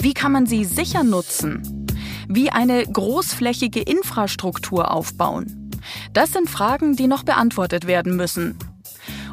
Wie 0.00 0.14
kann 0.14 0.32
man 0.32 0.46
sie 0.46 0.64
sicher 0.64 1.04
nutzen? 1.04 1.86
Wie 2.26 2.48
eine 2.48 2.82
großflächige 2.82 3.82
Infrastruktur 3.82 4.90
aufbauen? 4.90 5.70
Das 6.14 6.32
sind 6.32 6.48
Fragen, 6.48 6.96
die 6.96 7.06
noch 7.06 7.22
beantwortet 7.22 7.86
werden 7.86 8.16
müssen. 8.16 8.58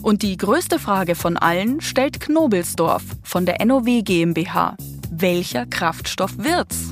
Und 0.02 0.24
die 0.24 0.36
größte 0.36 0.78
Frage 0.78 1.16
von 1.16 1.38
allen 1.38 1.80
stellt 1.80 2.20
Knobelsdorf 2.20 3.04
von 3.24 3.46
der 3.46 3.66
NOW 3.66 4.04
GmbH. 4.04 4.76
Welcher 5.10 5.66
Kraftstoff 5.66 6.38
wird's? 6.38 6.92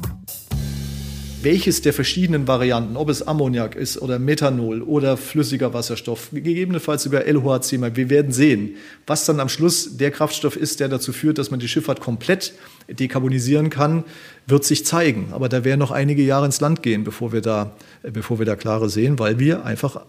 Welches 1.41 1.81
der 1.81 1.93
verschiedenen 1.93 2.47
Varianten, 2.47 2.97
ob 2.97 3.09
es 3.09 3.25
Ammoniak 3.25 3.75
ist 3.75 4.01
oder 4.01 4.19
Methanol 4.19 4.81
oder 4.81 5.17
flüssiger 5.17 5.73
Wasserstoff, 5.73 6.29
gegebenenfalls 6.31 7.03
sogar 7.03 7.23
LOHC, 7.25 7.79
wir 7.95 8.09
werden 8.09 8.31
sehen, 8.31 8.75
was 9.07 9.25
dann 9.25 9.39
am 9.39 9.49
Schluss 9.49 9.97
der 9.97 10.11
Kraftstoff 10.11 10.55
ist, 10.55 10.79
der 10.79 10.89
dazu 10.89 11.13
führt, 11.13 11.37
dass 11.37 11.51
man 11.51 11.59
die 11.59 11.67
Schifffahrt 11.67 12.01
komplett 12.01 12.53
dekarbonisieren 12.89 13.69
kann, 13.69 14.03
wird 14.47 14.65
sich 14.65 14.85
zeigen. 14.85 15.29
Aber 15.31 15.49
da 15.49 15.63
werden 15.63 15.79
noch 15.79 15.91
einige 15.91 16.23
Jahre 16.23 16.45
ins 16.45 16.59
Land 16.59 16.83
gehen, 16.83 17.03
bevor 17.03 17.31
wir 17.31 17.41
da, 17.41 17.71
bevor 18.03 18.39
wir 18.39 18.45
da 18.45 18.55
klare 18.55 18.89
sehen, 18.89 19.19
weil 19.19 19.39
wir 19.39 19.65
einfach 19.65 20.01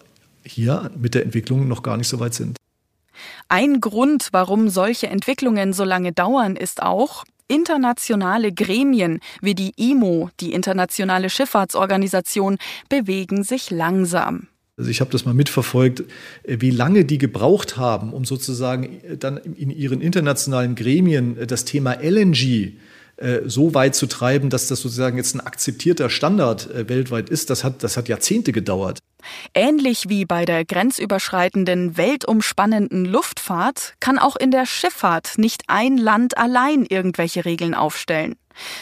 hier 0.43 0.91
mit 0.99 1.15
der 1.15 1.23
Entwicklung 1.23 1.67
noch 1.67 1.83
gar 1.83 1.97
nicht 1.97 2.07
so 2.07 2.19
weit 2.19 2.33
sind. 2.33 2.57
Ein 3.47 3.81
Grund, 3.81 4.29
warum 4.31 4.69
solche 4.69 5.07
Entwicklungen 5.07 5.73
so 5.73 5.83
lange 5.83 6.13
dauern, 6.13 6.55
ist 6.55 6.81
auch, 6.81 7.25
Internationale 7.51 8.53
Gremien 8.53 9.19
wie 9.41 9.55
die 9.55 9.73
IMO, 9.75 10.29
die 10.39 10.53
Internationale 10.53 11.29
Schifffahrtsorganisation, 11.29 12.57
bewegen 12.87 13.43
sich 13.43 13.69
langsam. 13.71 14.47
Also 14.77 14.89
ich 14.89 15.01
habe 15.01 15.11
das 15.11 15.25
mal 15.25 15.33
mitverfolgt, 15.33 16.05
äh, 16.43 16.57
wie 16.59 16.71
lange 16.71 17.03
die 17.03 17.17
gebraucht 17.17 17.75
haben, 17.75 18.13
um 18.13 18.23
sozusagen 18.23 19.01
äh, 19.03 19.17
dann 19.17 19.37
in 19.37 19.69
ihren 19.69 19.99
internationalen 19.99 20.75
Gremien 20.75 21.37
äh, 21.37 21.45
das 21.45 21.65
Thema 21.65 21.97
LNG 22.01 22.73
so 23.45 23.73
weit 23.73 23.95
zu 23.95 24.07
treiben, 24.07 24.49
dass 24.49 24.67
das 24.67 24.81
sozusagen 24.81 25.17
jetzt 25.17 25.35
ein 25.35 25.41
akzeptierter 25.41 26.09
Standard 26.09 26.69
weltweit 26.89 27.29
ist. 27.29 27.49
Das 27.49 27.63
hat, 27.63 27.83
das 27.83 27.97
hat 27.97 28.07
Jahrzehnte 28.07 28.51
gedauert. 28.51 28.99
Ähnlich 29.53 30.09
wie 30.09 30.25
bei 30.25 30.45
der 30.45 30.65
grenzüberschreitenden, 30.65 31.97
weltumspannenden 31.97 33.05
Luftfahrt 33.05 33.93
kann 33.99 34.17
auch 34.17 34.35
in 34.35 34.51
der 34.51 34.65
Schifffahrt 34.65 35.37
nicht 35.37 35.63
ein 35.67 35.97
Land 35.97 36.37
allein 36.37 36.85
irgendwelche 36.85 37.45
Regeln 37.45 37.73
aufstellen. 37.73 38.35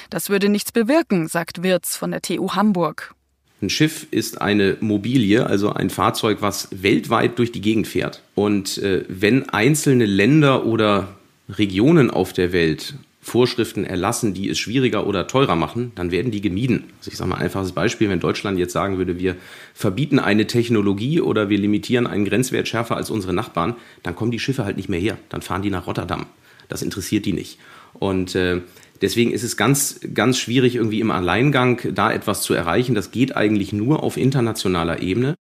Das 0.09 0.29
würde 0.29 0.49
nichts 0.49 0.71
bewirken, 0.71 1.27
sagt 1.27 1.63
Wirz 1.63 1.95
von 1.95 2.11
der 2.11 2.21
TU 2.21 2.51
Hamburg. 2.51 3.13
Ein 3.61 3.69
Schiff 3.69 4.07
ist 4.11 4.41
eine 4.41 4.77
Mobilie, 4.79 5.45
also 5.45 5.73
ein 5.73 5.89
Fahrzeug, 5.89 6.37
was 6.41 6.69
weltweit 6.71 7.37
durch 7.39 7.51
die 7.51 7.61
Gegend 7.61 7.87
fährt. 7.87 8.23
Und 8.33 8.77
äh, 8.77 9.03
wenn 9.09 9.49
einzelne 9.49 10.05
Länder 10.05 10.65
oder 10.65 11.09
Regionen 11.49 12.09
auf 12.09 12.31
der 12.31 12.53
Welt 12.53 12.93
Vorschriften 13.29 13.85
erlassen, 13.85 14.33
die 14.33 14.49
es 14.49 14.59
schwieriger 14.59 15.07
oder 15.07 15.27
teurer 15.27 15.55
machen, 15.55 15.91
dann 15.95 16.11
werden 16.11 16.31
die 16.31 16.41
gemieden. 16.41 16.85
Also 16.97 17.11
ich 17.11 17.17
sage 17.17 17.29
mal 17.29 17.37
ein 17.37 17.43
einfaches 17.43 17.71
Beispiel, 17.71 18.09
wenn 18.09 18.19
Deutschland 18.19 18.57
jetzt 18.57 18.73
sagen 18.73 18.97
würde, 18.97 19.19
wir 19.19 19.35
verbieten 19.73 20.19
eine 20.19 20.47
Technologie 20.47 21.21
oder 21.21 21.49
wir 21.49 21.57
limitieren 21.57 22.07
einen 22.07 22.25
Grenzwert 22.25 22.67
schärfer 22.67 22.97
als 22.97 23.09
unsere 23.09 23.33
Nachbarn, 23.33 23.75
dann 24.03 24.15
kommen 24.15 24.31
die 24.31 24.39
Schiffe 24.39 24.65
halt 24.65 24.77
nicht 24.77 24.89
mehr 24.89 24.99
her, 24.99 25.17
dann 25.29 25.41
fahren 25.41 25.61
die 25.61 25.69
nach 25.69 25.87
Rotterdam. 25.87 26.25
Das 26.67 26.81
interessiert 26.81 27.25
die 27.25 27.33
nicht. 27.33 27.59
Und 27.93 28.35
äh, 28.35 28.61
deswegen 29.01 29.31
ist 29.31 29.43
es 29.43 29.57
ganz, 29.57 29.99
ganz 30.13 30.37
schwierig, 30.37 30.75
irgendwie 30.75 30.99
im 30.99 31.11
Alleingang 31.11 31.81
da 31.93 32.11
etwas 32.11 32.41
zu 32.41 32.53
erreichen. 32.53 32.95
Das 32.95 33.11
geht 33.11 33.35
eigentlich 33.35 33.73
nur 33.73 34.03
auf 34.03 34.17
internationaler 34.17 35.01
Ebene. 35.01 35.35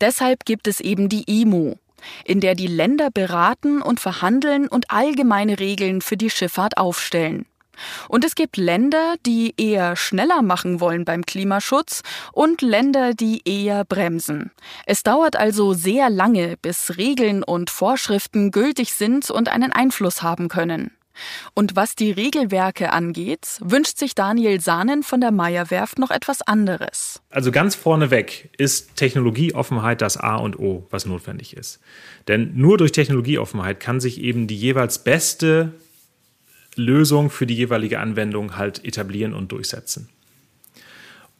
Deshalb 0.00 0.44
gibt 0.44 0.66
es 0.66 0.80
eben 0.80 1.08
die 1.08 1.24
IMO, 1.26 1.78
in 2.24 2.40
der 2.40 2.54
die 2.54 2.66
Länder 2.66 3.10
beraten 3.10 3.82
und 3.82 4.00
verhandeln 4.00 4.68
und 4.68 4.90
allgemeine 4.90 5.58
Regeln 5.58 6.00
für 6.00 6.16
die 6.16 6.30
Schifffahrt 6.30 6.76
aufstellen. 6.76 7.46
Und 8.08 8.24
es 8.24 8.34
gibt 8.34 8.56
Länder, 8.56 9.14
die 9.26 9.54
eher 9.56 9.96
schneller 9.96 10.42
machen 10.42 10.80
wollen 10.80 11.04
beim 11.04 11.24
Klimaschutz 11.24 12.02
und 12.32 12.62
Länder, 12.62 13.14
die 13.14 13.42
eher 13.44 13.84
bremsen. 13.84 14.50
Es 14.86 15.02
dauert 15.02 15.36
also 15.36 15.72
sehr 15.72 16.10
lange, 16.10 16.56
bis 16.60 16.96
Regeln 16.96 17.42
und 17.42 17.70
Vorschriften 17.70 18.50
gültig 18.50 18.92
sind 18.92 19.30
und 19.30 19.48
einen 19.48 19.72
Einfluss 19.72 20.22
haben 20.22 20.48
können. 20.48 20.90
Und 21.54 21.76
was 21.76 21.94
die 21.94 22.10
Regelwerke 22.10 22.92
angeht, 22.92 23.58
wünscht 23.60 23.98
sich 23.98 24.14
Daniel 24.14 24.60
Sahnen 24.60 25.02
von 25.02 25.20
der 25.20 25.30
Meyer-Werft 25.30 25.98
noch 25.98 26.10
etwas 26.10 26.42
anderes. 26.42 27.20
Also 27.30 27.50
ganz 27.52 27.74
vorneweg 27.74 28.50
ist 28.58 28.96
Technologieoffenheit 28.96 30.00
das 30.00 30.16
A 30.16 30.36
und 30.36 30.58
O, 30.58 30.86
was 30.90 31.06
notwendig 31.06 31.56
ist. 31.56 31.80
Denn 32.28 32.52
nur 32.54 32.78
durch 32.78 32.92
Technologieoffenheit 32.92 33.80
kann 33.80 34.00
sich 34.00 34.20
eben 34.20 34.46
die 34.46 34.56
jeweils 34.56 35.02
beste 35.04 35.72
Lösung 36.76 37.30
für 37.30 37.46
die 37.46 37.54
jeweilige 37.54 38.00
Anwendung 38.00 38.56
halt 38.56 38.84
etablieren 38.84 39.34
und 39.34 39.52
durchsetzen. 39.52 40.08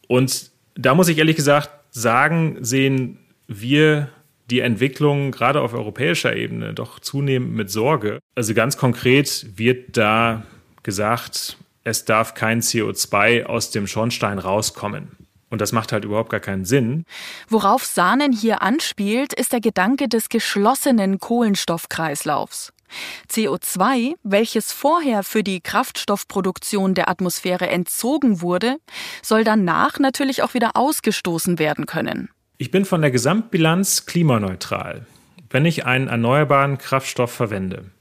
Und 0.07 0.51
da 0.75 0.95
muss 0.95 1.07
ich 1.07 1.17
ehrlich 1.17 1.35
gesagt 1.35 1.69
sagen, 1.91 2.57
sehen 2.61 3.19
wir 3.47 4.09
die 4.49 4.59
Entwicklung 4.59 5.31
gerade 5.31 5.61
auf 5.61 5.73
europäischer 5.73 6.35
Ebene 6.35 6.73
doch 6.73 6.99
zunehmend 6.99 7.53
mit 7.53 7.69
Sorge. 7.69 8.19
Also 8.35 8.53
ganz 8.53 8.77
konkret 8.77 9.57
wird 9.57 9.97
da 9.97 10.43
gesagt, 10.83 11.57
es 11.83 12.05
darf 12.05 12.33
kein 12.33 12.61
CO2 12.61 13.45
aus 13.45 13.71
dem 13.71 13.87
Schornstein 13.87 14.39
rauskommen. 14.39 15.17
Und 15.49 15.61
das 15.61 15.71
macht 15.71 15.91
halt 15.91 16.03
überhaupt 16.03 16.31
gar 16.31 16.39
keinen 16.39 16.65
Sinn. 16.65 17.05
Worauf 17.47 17.85
Sahnen 17.85 18.31
hier 18.31 18.63
anspielt, 18.63 19.33
ist 19.33 19.53
der 19.53 19.61
Gedanke 19.61 20.07
des 20.07 20.29
geschlossenen 20.29 21.19
Kohlenstoffkreislaufs. 21.19 22.73
CO2, 23.29 24.15
welches 24.23 24.71
vorher 24.71 25.23
für 25.23 25.43
die 25.43 25.61
Kraftstoffproduktion 25.61 26.93
der 26.95 27.09
Atmosphäre 27.09 27.67
entzogen 27.67 28.41
wurde, 28.41 28.77
soll 29.21 29.43
danach 29.43 29.99
natürlich 29.99 30.41
auch 30.43 30.53
wieder 30.53 30.71
ausgestoßen 30.75 31.59
werden 31.59 31.85
können. 31.85 32.29
Ich 32.63 32.71
bin 32.71 32.85
von 32.85 33.01
der 33.01 33.11
Gesamtbilanz 33.11 34.05
klimaneutral, 34.05 35.05
wenn 35.49 35.65
ich 35.65 35.85
einen 35.85 36.07
erneuerbaren 36.07 36.77
Kraftstoff 36.77 37.29
verwende. 37.29 37.91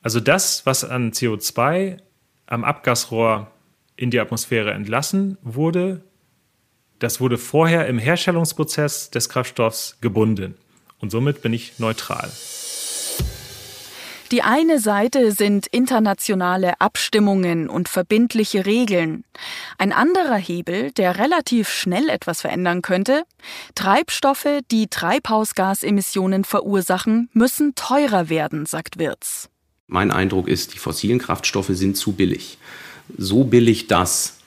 Also 0.00 0.18
das, 0.18 0.64
was 0.64 0.82
an 0.82 1.12
CO2 1.12 1.98
am 2.46 2.64
Abgasrohr 2.64 3.50
in 3.96 4.10
die 4.10 4.18
Atmosphäre 4.18 4.72
entlassen 4.72 5.36
wurde, 5.42 6.00
das 7.00 7.20
wurde 7.20 7.36
vorher 7.36 7.86
im 7.86 7.98
Herstellungsprozess 7.98 9.10
des 9.10 9.28
Kraftstoffs 9.28 9.98
gebunden. 10.00 10.54
Und 10.98 11.10
somit 11.10 11.42
bin 11.42 11.52
ich 11.52 11.78
neutral. 11.78 12.30
Die 14.32 14.42
eine 14.42 14.80
Seite 14.80 15.30
sind 15.30 15.66
internationale 15.66 16.80
Abstimmungen 16.80 17.68
und 17.68 17.90
verbindliche 17.90 18.64
Regeln. 18.64 19.24
Ein 19.76 19.92
anderer 19.92 20.36
Hebel, 20.36 20.90
der 20.92 21.18
relativ 21.18 21.68
schnell 21.68 22.08
etwas 22.08 22.40
verändern 22.40 22.80
könnte, 22.80 23.24
Treibstoffe, 23.74 24.48
die 24.70 24.86
Treibhausgasemissionen 24.86 26.44
verursachen, 26.44 27.28
müssen 27.34 27.74
teurer 27.74 28.30
werden, 28.30 28.64
sagt 28.64 28.98
Wirz. 28.98 29.50
Mein 29.86 30.10
Eindruck 30.10 30.48
ist, 30.48 30.72
die 30.72 30.78
fossilen 30.78 31.18
Kraftstoffe 31.18 31.72
sind 31.72 31.98
zu 31.98 32.12
billig. 32.12 32.56
So 33.14 33.44
billig, 33.44 33.86
dass 33.86 34.38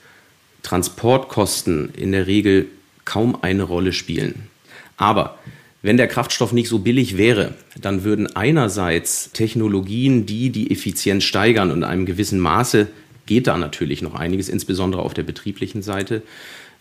Transportkosten 0.63 1.93
in 1.93 2.11
der 2.11 2.25
Regel 2.25 2.69
kaum 3.05 3.37
eine 3.43 3.61
Rolle 3.61 3.93
spielen. 3.93 4.49
Aber 4.97 5.37
wenn 5.85 5.97
der 5.97 6.07
Kraftstoff 6.07 6.51
nicht 6.51 6.67
so 6.67 6.79
billig 6.79 7.15
wäre, 7.15 7.53
dann 7.79 8.03
würden 8.03 8.35
einerseits 8.35 9.29
Technologien, 9.33 10.25
die 10.25 10.49
die 10.49 10.71
Effizienz 10.71 11.25
steigern 11.25 11.69
und 11.69 11.77
in 11.77 11.83
einem 11.83 12.07
gewissen 12.07 12.39
Maße 12.39 12.87
geht 13.27 13.45
da 13.45 13.55
natürlich 13.55 14.01
noch 14.01 14.15
einiges, 14.15 14.49
insbesondere 14.49 15.03
auf 15.03 15.13
der 15.13 15.21
betrieblichen 15.21 15.83
Seite, 15.83 16.23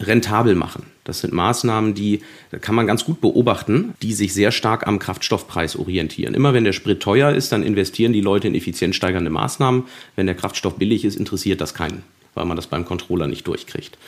rentabel 0.01 0.55
machen. 0.55 0.87
Das 1.05 1.21
sind 1.21 1.35
Maßnahmen, 1.35 1.93
die 1.93 2.21
kann 2.63 2.75
man 2.75 2.87
ganz 2.87 3.05
gut 3.05 3.21
beobachten, 3.21 3.93
die 4.01 4.15
sich 4.15 4.33
sehr 4.33 4.53
stark 4.53 4.87
am 4.87 4.99
Kraftstoffpreis 4.99 5.77
orientieren. 5.77 6.33
Immer 6.33 6.55
wenn 6.55 6.65
der 6.65 6.73
Sprit 6.73 7.01
teuer 7.01 7.33
ist, 7.33 7.53
dann 7.53 7.63
investieren 7.63 8.15
die 8.15 8.23
Leute 8.23 8.49
in 8.49 8.55
effizienzsteigernde 8.55 9.31
Maßnahmen. 9.31 9.85
Wenn 10.17 10.25
der 10.25 10.35
Kraftstoff 10.35 10.77
billig 10.77 11.05
ist, 11.05 11.17
interessiert 11.17 11.61
das 11.61 11.75
keinen, 11.75 12.05
weil 12.33 12.47
man 12.47 12.57
das 12.57 12.69
beim 12.69 12.87
Controller 12.87 13.27
nicht 13.27 13.47
durchkriegt. 13.47 13.99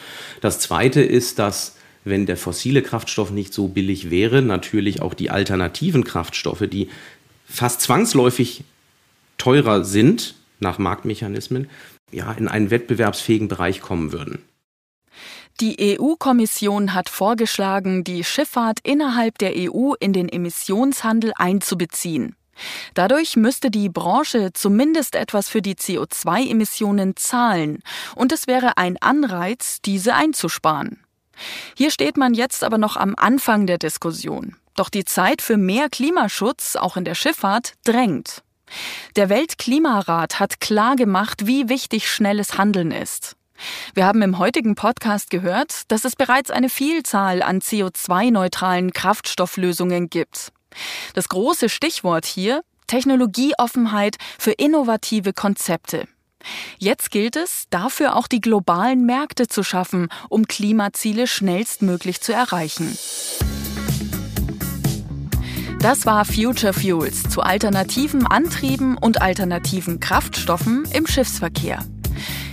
Das 0.40 0.58
zweite 0.58 1.02
ist, 1.02 1.38
dass 1.38 1.76
wenn 2.06 2.24
der 2.24 2.36
fossile 2.36 2.82
Kraftstoff 2.82 3.30
nicht 3.30 3.52
so 3.52 3.68
billig 3.68 4.10
wäre, 4.10 4.40
natürlich 4.40 5.02
auch 5.02 5.12
die 5.12 5.30
alternativen 5.30 6.04
Kraftstoffe, 6.04 6.64
die 6.70 6.88
fast 7.44 7.80
zwangsläufig 7.80 8.64
teurer 9.38 9.84
sind 9.84 10.36
nach 10.60 10.78
Marktmechanismen, 10.78 11.68
ja, 12.12 12.32
in 12.32 12.48
einen 12.48 12.70
wettbewerbsfähigen 12.70 13.48
Bereich 13.48 13.80
kommen 13.80 14.12
würden. 14.12 14.42
Die 15.60 15.98
EU-Kommission 15.98 16.94
hat 16.94 17.08
vorgeschlagen, 17.08 18.04
die 18.04 18.24
Schifffahrt 18.24 18.78
innerhalb 18.82 19.38
der 19.38 19.54
EU 19.56 19.94
in 19.98 20.12
den 20.12 20.28
Emissionshandel 20.28 21.32
einzubeziehen. 21.36 22.36
Dadurch 22.94 23.36
müsste 23.36 23.70
die 23.70 23.88
Branche 23.88 24.50
zumindest 24.52 25.14
etwas 25.14 25.48
für 25.48 25.60
die 25.60 25.74
CO2-Emissionen 25.74 27.16
zahlen, 27.16 27.82
und 28.14 28.32
es 28.32 28.46
wäre 28.46 28.76
ein 28.76 28.96
Anreiz, 29.00 29.80
diese 29.84 30.14
einzusparen. 30.14 31.05
Hier 31.76 31.90
steht 31.90 32.16
man 32.16 32.34
jetzt 32.34 32.64
aber 32.64 32.78
noch 32.78 32.96
am 32.96 33.14
Anfang 33.16 33.66
der 33.66 33.78
Diskussion. 33.78 34.56
Doch 34.74 34.88
die 34.90 35.04
Zeit 35.04 35.42
für 35.42 35.56
mehr 35.56 35.88
Klimaschutz, 35.88 36.76
auch 36.76 36.96
in 36.96 37.04
der 37.04 37.14
Schifffahrt, 37.14 37.74
drängt. 37.84 38.42
Der 39.16 39.28
Weltklimarat 39.28 40.40
hat 40.40 40.60
klar 40.60 40.96
gemacht, 40.96 41.46
wie 41.46 41.68
wichtig 41.68 42.10
schnelles 42.10 42.58
Handeln 42.58 42.90
ist. 42.90 43.36
Wir 43.94 44.04
haben 44.04 44.20
im 44.22 44.38
heutigen 44.38 44.74
Podcast 44.74 45.30
gehört, 45.30 45.90
dass 45.90 46.04
es 46.04 46.14
bereits 46.16 46.50
eine 46.50 46.68
Vielzahl 46.68 47.42
an 47.42 47.60
CO2-neutralen 47.60 48.92
Kraftstofflösungen 48.92 50.10
gibt. 50.10 50.52
Das 51.14 51.28
große 51.28 51.68
Stichwort 51.68 52.26
hier 52.26 52.62
Technologieoffenheit 52.86 54.16
für 54.38 54.52
innovative 54.52 55.32
Konzepte. 55.32 56.06
Jetzt 56.78 57.10
gilt 57.10 57.36
es, 57.36 57.64
dafür 57.70 58.16
auch 58.16 58.28
die 58.28 58.40
globalen 58.40 59.06
Märkte 59.06 59.46
zu 59.46 59.62
schaffen, 59.62 60.08
um 60.28 60.46
Klimaziele 60.46 61.26
schnellstmöglich 61.26 62.20
zu 62.20 62.32
erreichen. 62.32 62.96
Das 65.80 66.06
war 66.06 66.24
Future 66.24 66.72
Fuels 66.72 67.24
zu 67.28 67.42
alternativen 67.42 68.26
Antrieben 68.26 68.96
und 68.98 69.20
alternativen 69.22 70.00
Kraftstoffen 70.00 70.84
im 70.92 71.06
Schiffsverkehr. 71.06 71.84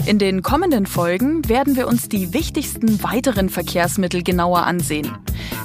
In 0.05 0.19
den 0.19 0.41
kommenden 0.41 0.85
Folgen 0.85 1.47
werden 1.47 1.77
wir 1.77 1.87
uns 1.87 2.09
die 2.09 2.33
wichtigsten 2.33 3.01
weiteren 3.01 3.49
Verkehrsmittel 3.49 4.21
genauer 4.21 4.63
ansehen. 4.63 5.09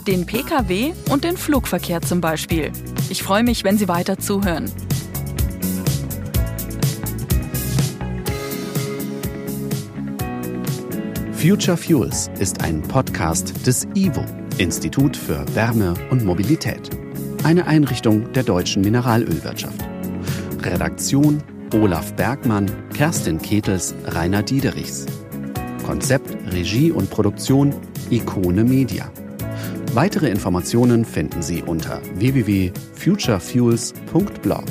Den 0.07 0.27
Pkw 0.27 0.93
und 1.11 1.25
den 1.25 1.37
Flugverkehr 1.37 2.01
zum 2.01 2.21
Beispiel. 2.21 2.73
Ich 3.11 3.23
freue 3.23 3.43
mich, 3.43 3.65
wenn 3.65 3.77
Sie 3.77 3.89
weiter 3.89 4.19
zuhören. 4.19 4.71
Future 11.41 11.77
Fuels 11.77 12.29
ist 12.41 12.65
ein 12.65 12.83
Podcast 12.83 13.65
des 13.65 13.87
IWO, 13.95 14.25
Institut 14.59 15.17
für 15.17 15.45
Wärme 15.55 15.95
und 16.11 16.25
Mobilität. 16.25 16.91
Eine 17.45 17.69
Einrichtung 17.69 18.33
der 18.33 18.43
deutschen 18.43 18.83
Mineralölwirtschaft. 18.83 19.81
Redaktion 20.65 21.41
Olaf 21.73 22.13
Bergmann, 22.15 22.69
Kerstin 22.93 23.39
Ketels, 23.39 23.95
Rainer 24.07 24.43
Diederichs. 24.43 25.07
Konzept, 25.87 26.37
Regie 26.53 26.91
und 26.91 27.09
Produktion 27.09 27.73
Ikone 28.11 28.65
Media. 28.65 29.09
Weitere 29.95 30.31
Informationen 30.31 31.05
finden 31.05 31.43
Sie 31.43 31.63
unter 31.63 32.01
www.futurefuels.blog. 32.17 34.65